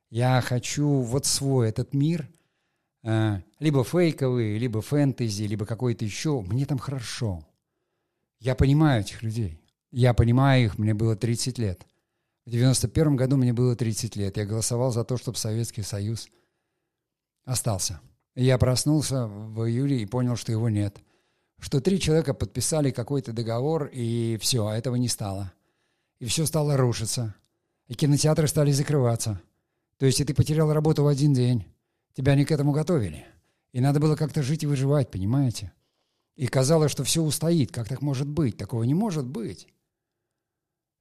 [0.10, 2.28] Я хочу вот свой этот мир,
[3.04, 6.42] э, либо фейковый, либо фэнтези, либо какой-то еще.
[6.42, 7.48] Мне там хорошо.
[8.42, 9.62] Я понимаю этих людей.
[9.92, 11.88] Я понимаю их, мне было 30 лет.
[12.46, 14.36] В 91 году мне было 30 лет.
[14.36, 16.28] Я голосовал за то, чтобы Советский Союз
[17.46, 18.02] остался.
[18.36, 20.98] я проснулся в июле и понял, что его нет
[21.66, 25.52] что три человека подписали какой-то договор, и все, а этого не стало.
[26.20, 27.34] И все стало рушиться.
[27.88, 29.42] И кинотеатры стали закрываться.
[29.98, 31.66] То есть и ты потерял работу в один день.
[32.14, 33.26] Тебя не к этому готовили.
[33.72, 35.74] И надо было как-то жить и выживать, понимаете?
[36.36, 37.72] И казалось, что все устоит.
[37.72, 38.58] Как так может быть?
[38.58, 39.68] Такого не может быть.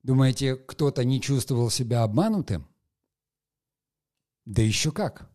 [0.03, 2.67] Думаете, кто-то не чувствовал себя обманутым?
[4.47, 5.29] Да еще как.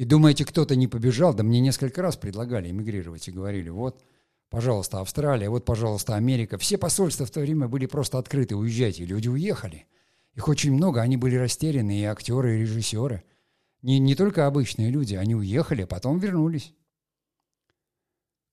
[0.00, 1.34] И думаете, кто-то не побежал?
[1.34, 4.02] Да мне несколько раз предлагали эмигрировать и говорили, вот,
[4.48, 6.56] пожалуйста, Австралия, вот, пожалуйста, Америка.
[6.56, 9.04] Все посольства в то время были просто открыты, уезжайте.
[9.04, 9.84] Люди уехали.
[10.34, 13.24] Их очень много, они были растеряны, и актеры, и режиссеры.
[13.82, 16.72] Не, не только обычные люди, они уехали, а потом вернулись.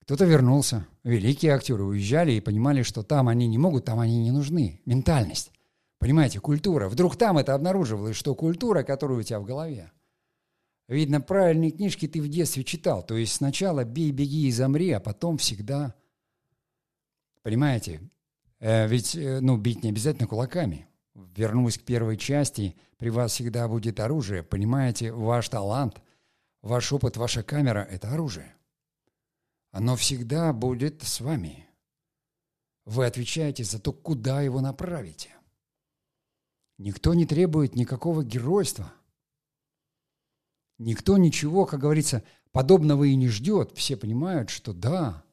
[0.02, 0.86] Кто-то вернулся.
[1.06, 4.82] Великие актеры уезжали и понимали, что там они не могут, там они не нужны.
[4.86, 5.54] Ментальность.
[5.98, 6.90] Понимаете, культура.
[6.90, 9.94] Вдруг там это обнаруживалось, что культура, которая у тебя в голове,
[10.88, 13.06] Видно, правильные книжки ты в детстве читал.
[13.06, 15.96] То есть сначала бей, беги и замри, а потом всегда...
[17.44, 18.02] Понимаете?
[18.60, 20.88] Э, ведь, э, ну, бить не обязательно кулаками.
[21.14, 22.78] Вернусь к первой части.
[22.98, 24.44] При вас всегда будет оружие.
[24.44, 26.02] Понимаете, ваш талант,
[26.62, 28.56] ваш опыт, ваша камера— это оружие.
[29.72, 31.68] Оно всегда будет с вами.
[32.86, 35.30] Вы отвечаете за то, куда его направите.
[36.78, 38.94] Никто не требует никакого геройства.
[40.78, 43.72] Никто ничего, как говорится, подобного и не ждет.
[43.76, 45.24] Все понимают, что да.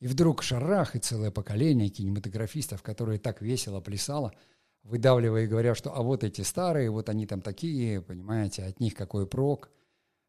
[0.00, 4.34] И вдруг шарах и целое поколение кинематографистов, которые так весело плясало,
[4.82, 8.94] выдавливая и говоря, что а вот эти старые, вот они там такие, понимаете, от них
[8.94, 9.70] какой прок.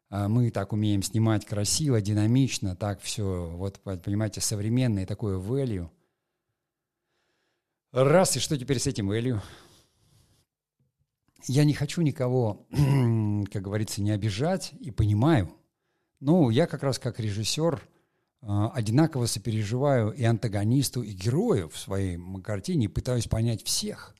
[0.08, 5.90] А мы так умеем снимать красиво, динамично, так все, вот, понимаете, современное такое value.
[7.92, 9.40] Раз, и что теперь с этим value?
[11.44, 15.50] Я не хочу никого, как говорится, не обижать и понимаю.
[16.20, 17.82] Ну, я как раз как режиссер
[18.42, 24.14] э, одинаково сопереживаю и антагонисту, и герою в своей картине пытаюсь понять всех.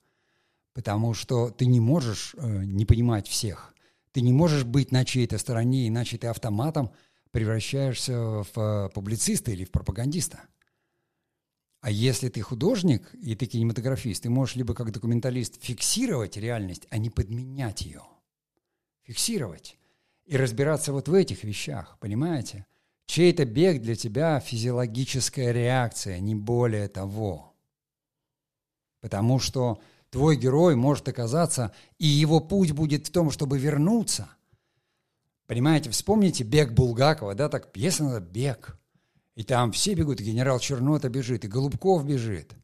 [0.74, 3.74] Потому что ты не можешь э, не понимать всех.
[4.12, 6.90] Ты не можешь быть на чьей-то стороне, иначе ты автоматом
[7.30, 10.40] превращаешься в э, публициста или в пропагандиста.
[11.80, 16.98] А если ты художник и ты кинематографист, ты можешь либо как документалист фиксировать реальность, а
[16.98, 18.02] не подменять ее.
[19.04, 19.78] Фиксировать.
[20.24, 22.66] И разбираться вот в этих вещах, понимаете?
[23.06, 27.54] Чей-то бег для тебя физиологическая реакция, не более того.
[29.00, 34.28] Потому что твой герой может оказаться, и его путь будет в том, чтобы вернуться.
[35.46, 38.76] Понимаете, вспомните «Бег Булгакова», да, так пьеса надо «Бег».
[39.36, 42.56] И там все бегут, и генерал Чернота бежит, и Голубков бежит,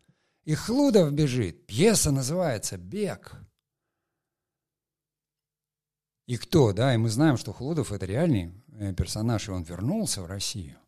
[0.45, 1.67] и Хлудов бежит.
[1.67, 3.37] Пьеса называется «Бег».
[6.27, 10.23] И кто, да, и мы знаем, что Хлудов– это реальный э, персонаж, и он вернулся
[10.23, 10.79] в Россию.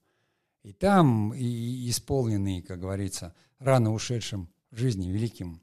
[0.62, 5.60] И там и исполненный, как говорится, рано ушедшим в жизни великим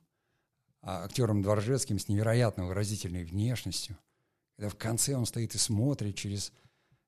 [0.81, 3.97] а, актером Дворжецким с невероятно выразительной внешностью,
[4.55, 6.53] когда в конце он стоит и смотрит через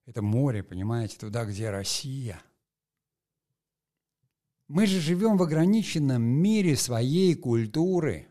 [0.04, 2.42] это море, понимаете, туда, где Россия–
[4.74, 8.26] мы же живем в ограниченном мире своей культуры.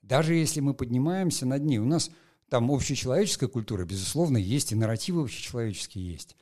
[0.00, 2.10] Даже если мы поднимаемся над ней, у нас
[2.48, 6.34] там общечеловеческая культура, безусловно, есть, и нарративы общечеловеческие есть.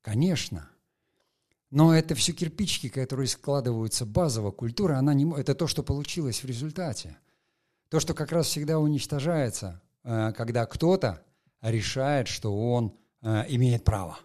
[0.00, 0.70] Конечно.
[1.70, 4.52] Но это все кирпичики, которые складываются базово.
[4.52, 7.18] Культура, она не, это то, что получилось в результате.
[7.90, 11.22] То, что как раз всегда уничтожается, э, когда кто-то
[11.60, 14.18] решает, что он э, имеет право.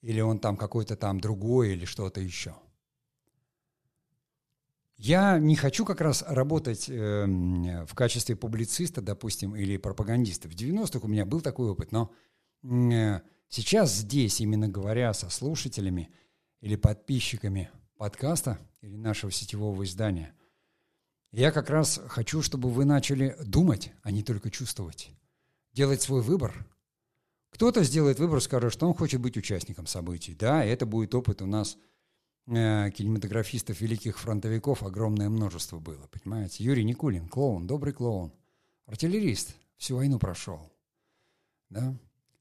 [0.00, 2.56] Или он там какой-то там другой, или что-то еще.
[5.02, 7.24] Я не хочу как раз работать э,
[7.86, 10.46] в качестве публициста, допустим, или пропагандиста.
[10.46, 12.12] В 90-х у меня был такой опыт, но
[12.62, 16.10] э, сейчас здесь, именно говоря со слушателями
[16.60, 20.34] или подписчиками подкаста или нашего сетевого издания,
[21.32, 25.12] я как раз хочу, чтобы вы начали думать, а не только чувствовать.
[25.72, 26.66] Делать свой выбор.
[27.52, 30.34] Кто-то сделает выбор, скажет, что он хочет быть участником событий.
[30.34, 31.78] Да, это будет опыт у нас–
[32.46, 36.64] кинематографистов, великих фронтовиков огромное множество было, понимаете?
[36.64, 38.32] Юрий Никулин, клоун, добрый клоун,
[38.86, 40.72] артиллерист, всю войну прошел,
[41.68, 41.96] да?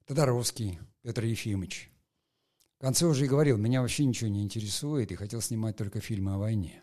[0.06, 1.91] Тодоровский Петр Ефимович.
[2.78, 6.34] В конце уже и говорил, меня вообще ничего не интересует, и хотел снимать только фильмы
[6.34, 6.82] о войне.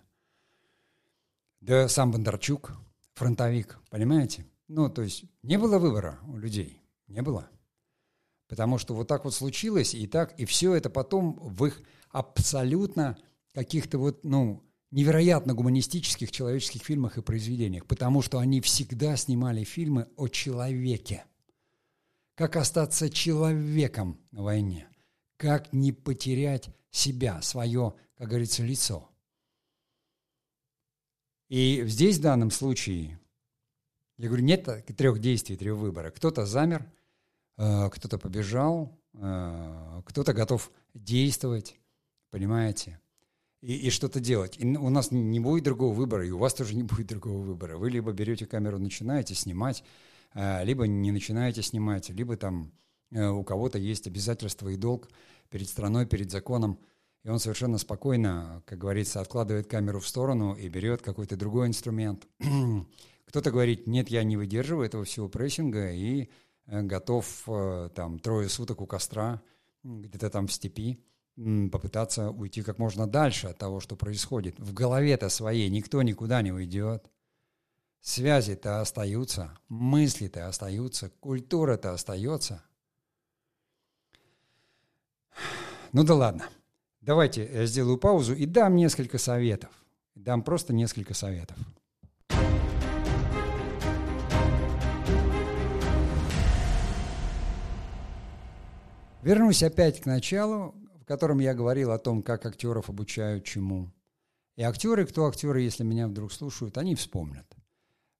[1.60, 2.76] Да сам Бондарчук,
[3.14, 4.46] фронтовик, понимаете?
[4.68, 7.48] Ну, то есть не было выбора у людей, не было.
[8.48, 13.18] Потому что вот так вот случилось, и так, и все это потом в их абсолютно
[13.52, 20.08] каких-то вот, ну, невероятно гуманистических человеческих фильмах и произведениях, потому что они всегда снимали фильмы
[20.16, 21.24] о человеке.
[22.34, 24.88] Как остаться человеком на войне?
[25.36, 29.10] Как не потерять себя, свое, как говорится, лицо?
[31.48, 33.18] И здесь в данном случае,
[34.18, 34.64] я говорю, нет
[34.96, 36.10] трех действий, трех выбора.
[36.10, 36.90] Кто-то замер,
[37.56, 41.78] кто-то побежал, э, кто-то готов действовать,
[42.30, 43.00] понимаете?
[43.62, 44.56] И, и что-то делать.
[44.58, 47.78] И у нас не будет другого выбора, и у вас тоже не будет другого выбора.
[47.78, 49.82] Вы либо берете камеру, начинаете снимать,
[50.34, 52.72] а, либо не начинаете снимать, либо там
[53.10, 55.08] э, у кого-то есть обязательства и долг
[55.48, 56.78] перед страной, перед законом,
[57.24, 62.26] и он совершенно спокойно, как говорится, откладывает камеру в сторону и берет какой-то другой инструмент.
[63.26, 66.26] Кто-то говорит, нет, я не выдерживаю этого всего прессинга и э,
[66.66, 69.42] готов э, там трое суток у костра
[69.82, 70.98] где-то там в степи
[71.70, 74.58] попытаться уйти как можно дальше от того, что происходит.
[74.58, 77.10] В голове-то своей никто никуда не уйдет.
[78.00, 82.62] Связи-то остаются, мысли-то остаются, культура-то остается.
[85.92, 86.48] Ну да ладно.
[87.00, 89.70] Давайте я сделаю паузу и дам несколько советов.
[90.14, 91.56] Дам просто несколько советов.
[99.26, 100.74] Вернусь опять к началу
[101.06, 103.92] в котором я говорил о том, как актеров обучают чему.
[104.56, 107.46] И актеры, кто актеры, если меня вдруг слушают, они вспомнят.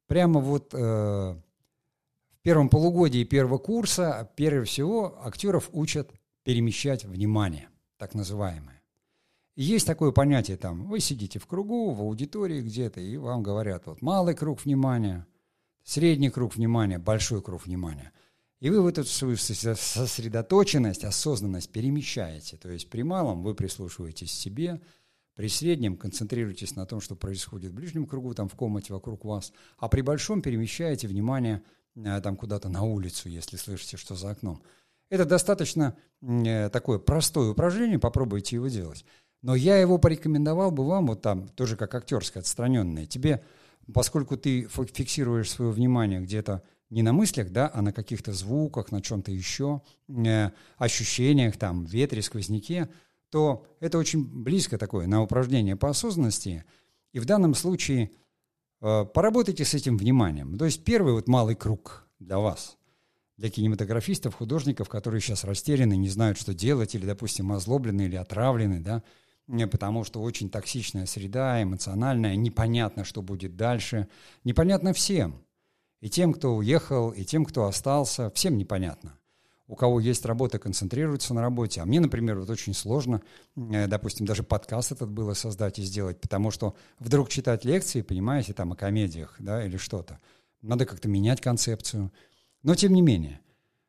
[0.07, 1.37] Прямо вот э,
[2.43, 6.13] первом полугодии первого курса, прежде всего, актеров учат
[6.45, 8.81] перемещать внимание, так называемое.
[9.57, 13.87] И есть такое понятие там, вы сидите в кругу, в аудитории где-то, и вам говорят,
[13.87, 15.27] вот малый круг внимания,
[15.83, 18.13] средний круг внимания, большой круг внимания.
[18.67, 22.57] И вы в эту свою сосредоточенность, осознанность перемещаете.
[22.57, 24.81] То есть при малом вы прислушиваетесь к себе,
[25.37, 29.53] при среднем концентрируетесь на том, что происходит в ближнем кругу, там в комнате вокруг вас,
[29.79, 31.63] а при большом перемещаете внимание
[31.95, 34.61] э, там куда-то на улицу, если слышите, что за окном.
[35.11, 39.05] Это достаточно э, такое простое упражнение, попробуйте его делать.
[39.43, 43.07] Но я его порекомендовал бы вам, вот там, тоже как актерское, отстраненное.
[43.07, 43.45] Тебе,
[43.95, 49.03] поскольку ты фиксируешь свое внимание где-то не на мыслях, да, а на каких-то звуках, на
[49.03, 52.89] чем-то еще, э, ощущениях, там, ветре, сквозняке,
[53.31, 56.65] то это очень близко такое на упражнение по осознанности.
[57.13, 58.11] И в данном случае
[58.81, 60.57] э, поработайте с этим вниманием.
[60.59, 62.77] То есть первый вот малый круг для вас,
[63.37, 68.81] для кинематографистов, художников, которые сейчас растеряны, не знают, что делать, или, допустим, озлоблены или отравлены,
[68.81, 69.03] да,
[69.71, 74.09] потому что очень токсичная среда, эмоциональная, непонятно, что будет дальше,
[74.45, 75.46] непонятно всем.
[76.01, 79.19] И тем, кто уехал, и тем, кто остался, всем непонятно
[79.69, 81.81] у кого есть работа, концентрируется на работе.
[81.81, 83.23] А мне, например, вот очень сложно,
[83.57, 88.53] э, допустим, даже подкаст этот было создать и сделать, потому что вдруг читать лекции, понимаете,
[88.53, 90.21] там о комедиях, да, или что-то.
[90.63, 92.13] Надо как-то менять концепцию.
[92.63, 93.41] Но тем не менее,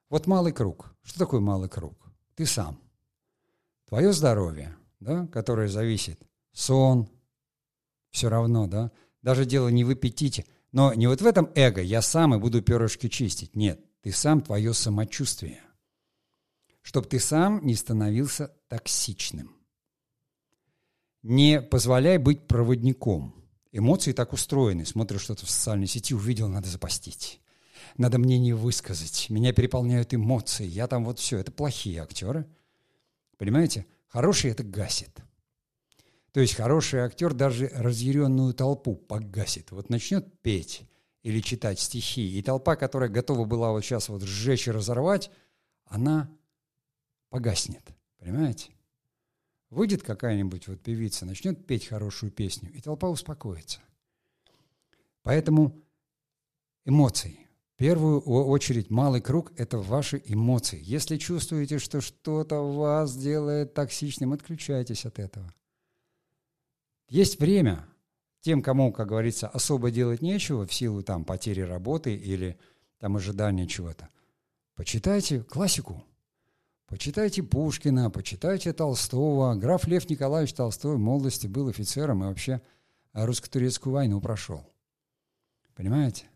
[0.10, 0.94] вот малый круг.
[1.04, 1.96] Что такое малый круг?
[2.36, 2.80] Ты сам.
[3.88, 6.20] Твое здоровье, да, которое зависит.
[6.54, 7.08] Сон,
[8.12, 8.92] все равно, да.
[9.22, 10.46] Даже дело не в аппетите.
[10.72, 13.56] Но не вот в этом эго, я сам и буду перышки чистить.
[13.56, 15.62] Нет, ты сам, твое самочувствие
[16.88, 19.54] чтобы ты сам не становился токсичным.
[21.22, 23.36] Не позволяй быть проводником.
[23.74, 24.86] Эмоции так устроены.
[24.86, 27.42] Смотришь что-то в социальной сети, увидел, надо запастить.
[27.98, 29.30] Надо мнение высказать.
[29.30, 30.66] Меня переполняют эмоции.
[30.66, 31.40] Я там вот все.
[31.40, 32.48] Это плохие актеры.
[33.38, 33.86] Понимаете?
[34.08, 35.20] Хороший это гасит.
[36.38, 39.72] То есть хороший актер даже разъяренную толпу погасит.
[39.72, 40.84] Вот начнет петь
[41.24, 45.32] или читать стихи, и толпа, которая готова была вот сейчас вот сжечь и разорвать,
[45.86, 46.30] она
[47.32, 47.82] погаснет.
[48.20, 48.70] Понимаете?
[49.72, 53.80] Выйдет какая-нибудь вот певица, начнет петь хорошую песню, и толпа успокоится.
[55.24, 55.82] Поэтому
[56.86, 57.40] эмоции.
[57.74, 60.80] В первую очередь малый круг– это ваши эмоции.
[60.84, 65.52] Если чувствуете, что что-то вас делает токсичным, отключайтесь от этого.
[67.08, 67.86] Есть время
[68.42, 72.58] тем, кому, как говорится, особо делать нечего в силу там потери работы или
[73.00, 74.10] там ожидания чего-то.
[74.76, 76.04] Почитайте классику–
[76.88, 79.56] Почитайте Пушкина, почитайте Толстого.
[79.56, 82.62] Граф Лев Николаевич Толстой в молодости был офицером и вообще
[83.12, 84.66] русско-турецкую войну прошел.
[85.76, 86.30] Понимаете?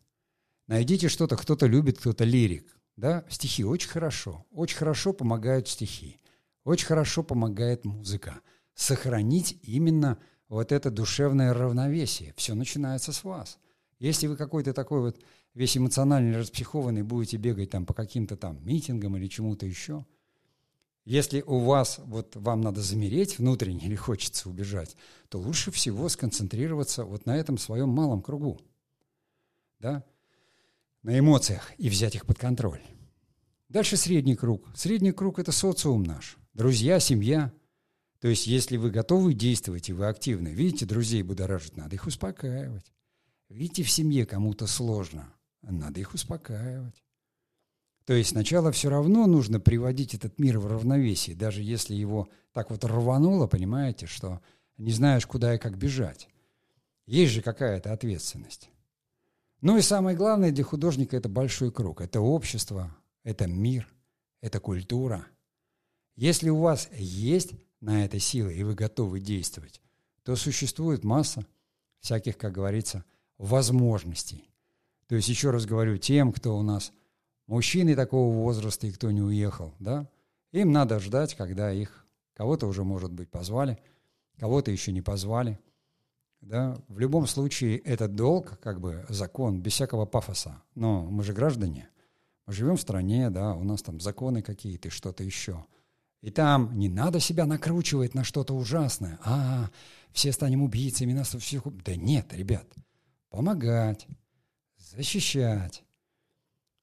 [0.67, 2.67] Найдите что-то, кто-то любит, кто-то лирик.
[2.97, 3.24] Да?
[3.30, 4.45] Стихи очень хорошо.
[4.51, 6.19] Очень хорошо помогают стихи.
[6.65, 8.41] Очень хорошо помогает музыка.
[8.76, 10.17] Сохранить именно
[10.56, 12.34] вот это душевное равновесие.
[12.38, 13.58] Все начинается с вас.
[13.99, 15.20] Если вы какой-то такой вот
[15.54, 20.06] весь эмоциональный, распсихованный будете бегать там по каким-то там митингам или чему-то еще–
[21.06, 24.95] если у вас, вот вам надо замереть внутренне или хочется убежать,
[25.30, 28.62] то лучше всего сконцентрироваться вот на этом своем малом кругу,
[29.80, 30.04] да,
[31.02, 32.82] на эмоциях и взять их под контроль.
[33.68, 34.68] Дальше средний круг.
[34.76, 37.52] Средний круг– это социум наш, друзья, семья.
[38.22, 42.93] То есть если вы готовы действовать и вы активны, видите, друзей будоражить, надо их успокаивать.
[43.49, 47.03] Видите, в семье кому-то сложно, надо их успокаивать.
[48.05, 52.69] То есть сначала все равно нужно приводить этот мир в равновесие, даже если его так
[52.69, 54.39] вот рвануло, понимаете, что
[54.78, 56.30] не знаешь, куда и как бежать.
[57.07, 58.69] Есть же какая-то ответственность.
[59.61, 62.01] Ну и самое главное для художника– это большой круг.
[62.01, 63.88] Это общество, это мир,
[64.41, 65.26] это культура.
[66.15, 69.82] Если у вас есть на это силы, и вы готовы действовать,
[70.23, 71.45] то существует масса
[71.99, 73.03] всяких, как говорится,
[73.38, 74.49] возможностей.
[75.07, 76.93] То есть, еще раз говорю, тем, кто у нас–
[77.51, 80.09] мужчины такого возраста и кто не уехал, да,
[80.53, 83.77] им надо ждать, когда их кого-то уже, может быть, позвали,
[84.39, 85.59] кого-то еще не позвали.
[86.39, 86.77] Да?
[86.88, 90.63] В любом случае, этот долг, как бы закон, без всякого пафоса.
[90.75, 91.89] Но мы же граждане,
[92.47, 95.65] мы живем в стране, да, у нас там законы какие-то что-то еще.
[96.22, 99.19] И там не надо себя накручивать на что-то ужасное.
[99.24, 99.69] А,
[100.11, 101.63] все станем убийцами, нас всех...
[101.84, 102.67] Да нет, ребят,
[103.30, 104.07] помогать,
[104.78, 105.84] защищать,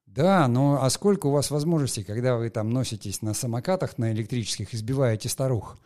[0.05, 4.73] да, но а сколько у вас возможностей, когда вы там носитесь на самокатах, на электрических,
[4.73, 5.77] избиваете старух,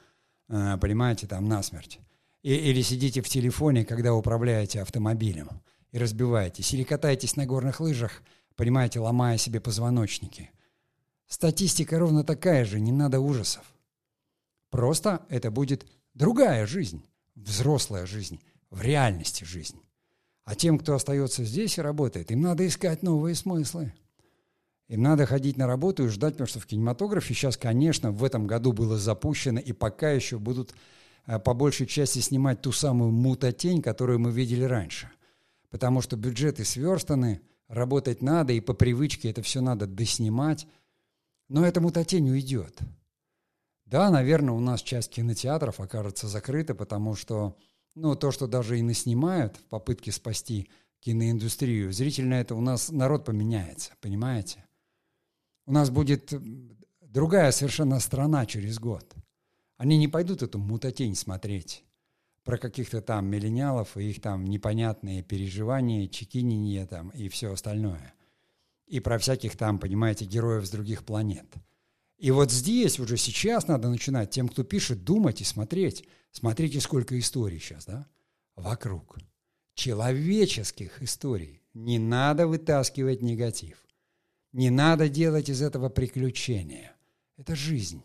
[0.50, 2.00] э, понимаете, там насмерть.
[2.42, 5.50] И, или сидите в телефоне, когда управляете автомобилем
[5.92, 8.24] и разбиваетесь, или катаетесь на горных лыжах
[8.56, 10.52] понимаете, ломая себе позвоночники.
[11.34, 13.64] Статистика ровно такая же, не надо ужасов.
[14.70, 17.04] Просто это будет другая жизнь,
[17.34, 19.82] взрослая жизнь, в реальности жизнь.
[20.44, 23.96] А тем, кто остается здесь и работает, им надо искать новые смыслы.
[24.90, 28.46] Им надо ходить на работу и ждать, потому что в кинематографе сейчас, конечно, в этом
[28.46, 30.76] году было запущено, и пока еще будут
[31.26, 35.10] э, по большей части снимать ту самую мутатень, которую мы видели раньше.
[35.72, 40.68] Потому что бюджеты сверстаны, работать надо, и по привычке это все надо доснимать.
[41.54, 42.80] Но мутатень уйдет.
[43.86, 47.56] Да, наверное, у нас часть кинотеатров окажется закрыта, потому что
[47.94, 50.68] ну, то, что даже и наснимают в попытке спасти
[51.02, 54.66] киноиндустрию, зрительно это у нас народ поменяется, понимаете?
[55.68, 56.34] У нас будет
[57.02, 59.14] другая совершенно страна через год.
[59.78, 61.84] Они не пойдут эту мутатень смотреть
[62.44, 68.13] про каких-то там миллениалов и их там непонятные переживания, чекинение там и все остальное.
[68.94, 71.52] И про всяких там, понимаете, героев с других планет.
[72.20, 76.08] И вот здесь уже сейчас надо начинать тем, кто пишет, думать и смотреть.
[76.30, 78.08] Смотрите, сколько историй сейчас, да,
[78.56, 79.18] вокруг.
[79.74, 81.64] Человеческих историй.
[81.74, 83.84] Не надо вытаскивать негатив.
[84.52, 86.96] Не надо делать из этого приключения.
[87.36, 88.04] Это жизнь.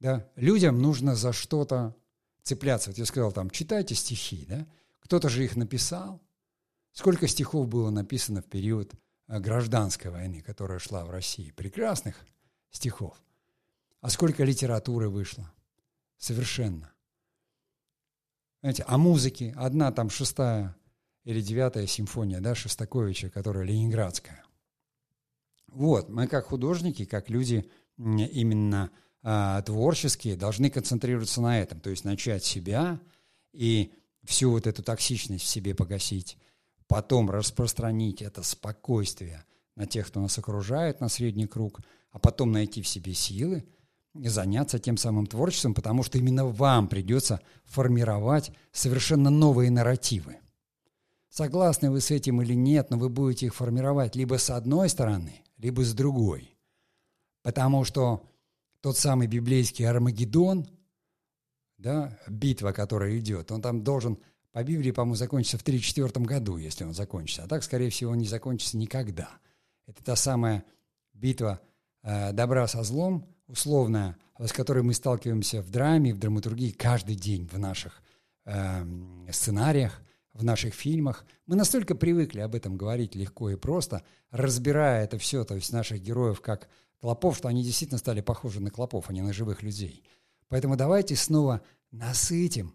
[0.00, 0.28] Да?
[0.34, 1.94] Людям нужно за что-то
[2.42, 2.90] цепляться.
[2.90, 4.66] Вот я сказал там, читайте стихи, да?
[4.98, 6.20] Кто-то же их написал.
[6.90, 8.92] Сколько стихов было написано в период
[9.28, 11.50] гражданской войны, которая шла в России?
[11.50, 12.16] Прекрасных
[12.70, 13.20] стихов.
[14.00, 15.52] А сколько литературы вышло?
[16.18, 16.92] Совершенно.
[18.60, 20.76] Знаете, а музыки, одна там шестая
[21.24, 24.44] или девятая симфония, да, Шостаковича, которая ленинградская.
[25.68, 28.90] Вот, мы как художники, как люди именно
[29.22, 33.00] а, творческие, должны концентрироваться на этом, то есть начать себя
[33.52, 33.92] и
[34.24, 36.38] всю вот эту токсичность в себе погасить,
[36.88, 41.80] потом распространить это спокойствие на тех, кто нас окружает, на средний круг,
[42.10, 43.64] а потом найти в себе силы
[44.14, 50.38] и заняться тем самым творчеством, потому что именно вам придется формировать совершенно новые нарративы.
[51.28, 55.42] Согласны вы с этим или нет, но вы будете их формировать либо с одной стороны,
[55.58, 56.56] либо с другой.
[57.42, 58.24] Потому что
[58.80, 60.66] тот самый библейский Армагеддон,
[61.76, 64.18] да, битва, которая идет, он там должен,
[64.56, 67.44] по Библии, по-моему, закончиться в 34 году, если он закончится.
[67.44, 69.28] А так, скорее всего, он не закончится никогда.
[69.86, 70.64] Это та самая
[71.12, 71.60] битва
[72.02, 77.46] э, добра со злом, условная, с которой мы сталкиваемся в драме, в драматургии каждый день
[77.52, 78.02] в наших
[78.46, 78.86] э,
[79.30, 80.00] сценариях,
[80.32, 81.26] в наших фильмах.
[81.44, 86.00] Мы настолько привыкли об этом говорить легко и просто, разбирая это все, то есть наших
[86.00, 86.70] героев как
[87.02, 90.02] клопов, что они действительно стали похожи на клопов, а не на живых людей.
[90.48, 92.74] Поэтому давайте снова насытим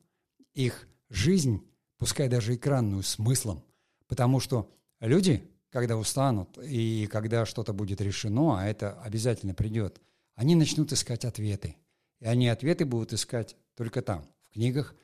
[0.53, 1.65] их жизнь,
[2.02, 3.64] пускай даже экранную, смыслом.
[4.08, 10.02] Потому что люди, когда устанут и когда что-то будет решено, а это обязательно придет,
[10.34, 11.76] они начнут искать ответы.
[12.20, 14.95] И они ответы будут искать только там, в книгах,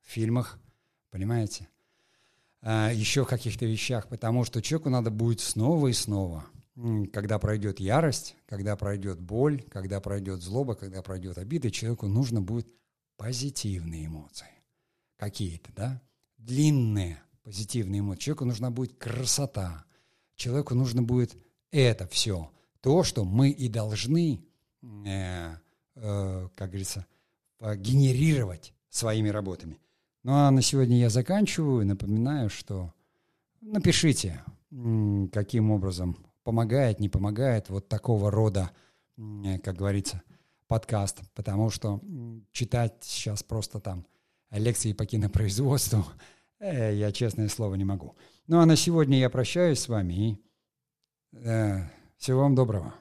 [0.00, 0.58] в фильмах,
[1.10, 1.68] понимаете?
[2.60, 6.44] А, еще в каких-то вещах, потому что человеку надо будет снова и снова,
[7.12, 12.66] когда пройдет ярость, когда пройдет боль, когда пройдет злоба, когда пройдет обида, человеку нужно будет
[13.16, 14.48] позитивные эмоции.
[15.18, 16.02] Какие-то, да?
[16.42, 18.20] Длинные позитивные эмоции.
[18.20, 19.84] Человеку нужна будет красота.
[20.34, 21.36] Человеку нужно будет
[21.70, 22.50] это все.
[22.80, 24.44] То, что мы и должны,
[24.82, 25.56] э,
[25.94, 27.06] э, как говорится,
[27.60, 29.78] генерировать своими работами.
[30.24, 31.86] Ну а на сегодня я заканчиваю.
[31.86, 32.92] Напоминаю, что
[33.60, 34.44] напишите,
[35.32, 38.70] каким образом помогает, не помогает вот такого рода,
[39.16, 40.22] как говорится,
[40.66, 42.00] подкаст, потому что
[42.50, 44.06] читать сейчас просто там
[44.58, 46.04] лекции по кинопроизводству
[46.60, 48.16] э, я, честное слово, не могу.
[48.46, 50.38] Ну а на сегодня я прощаюсь с вами и
[51.32, 51.80] э,
[52.18, 52.94] всего вам доброго.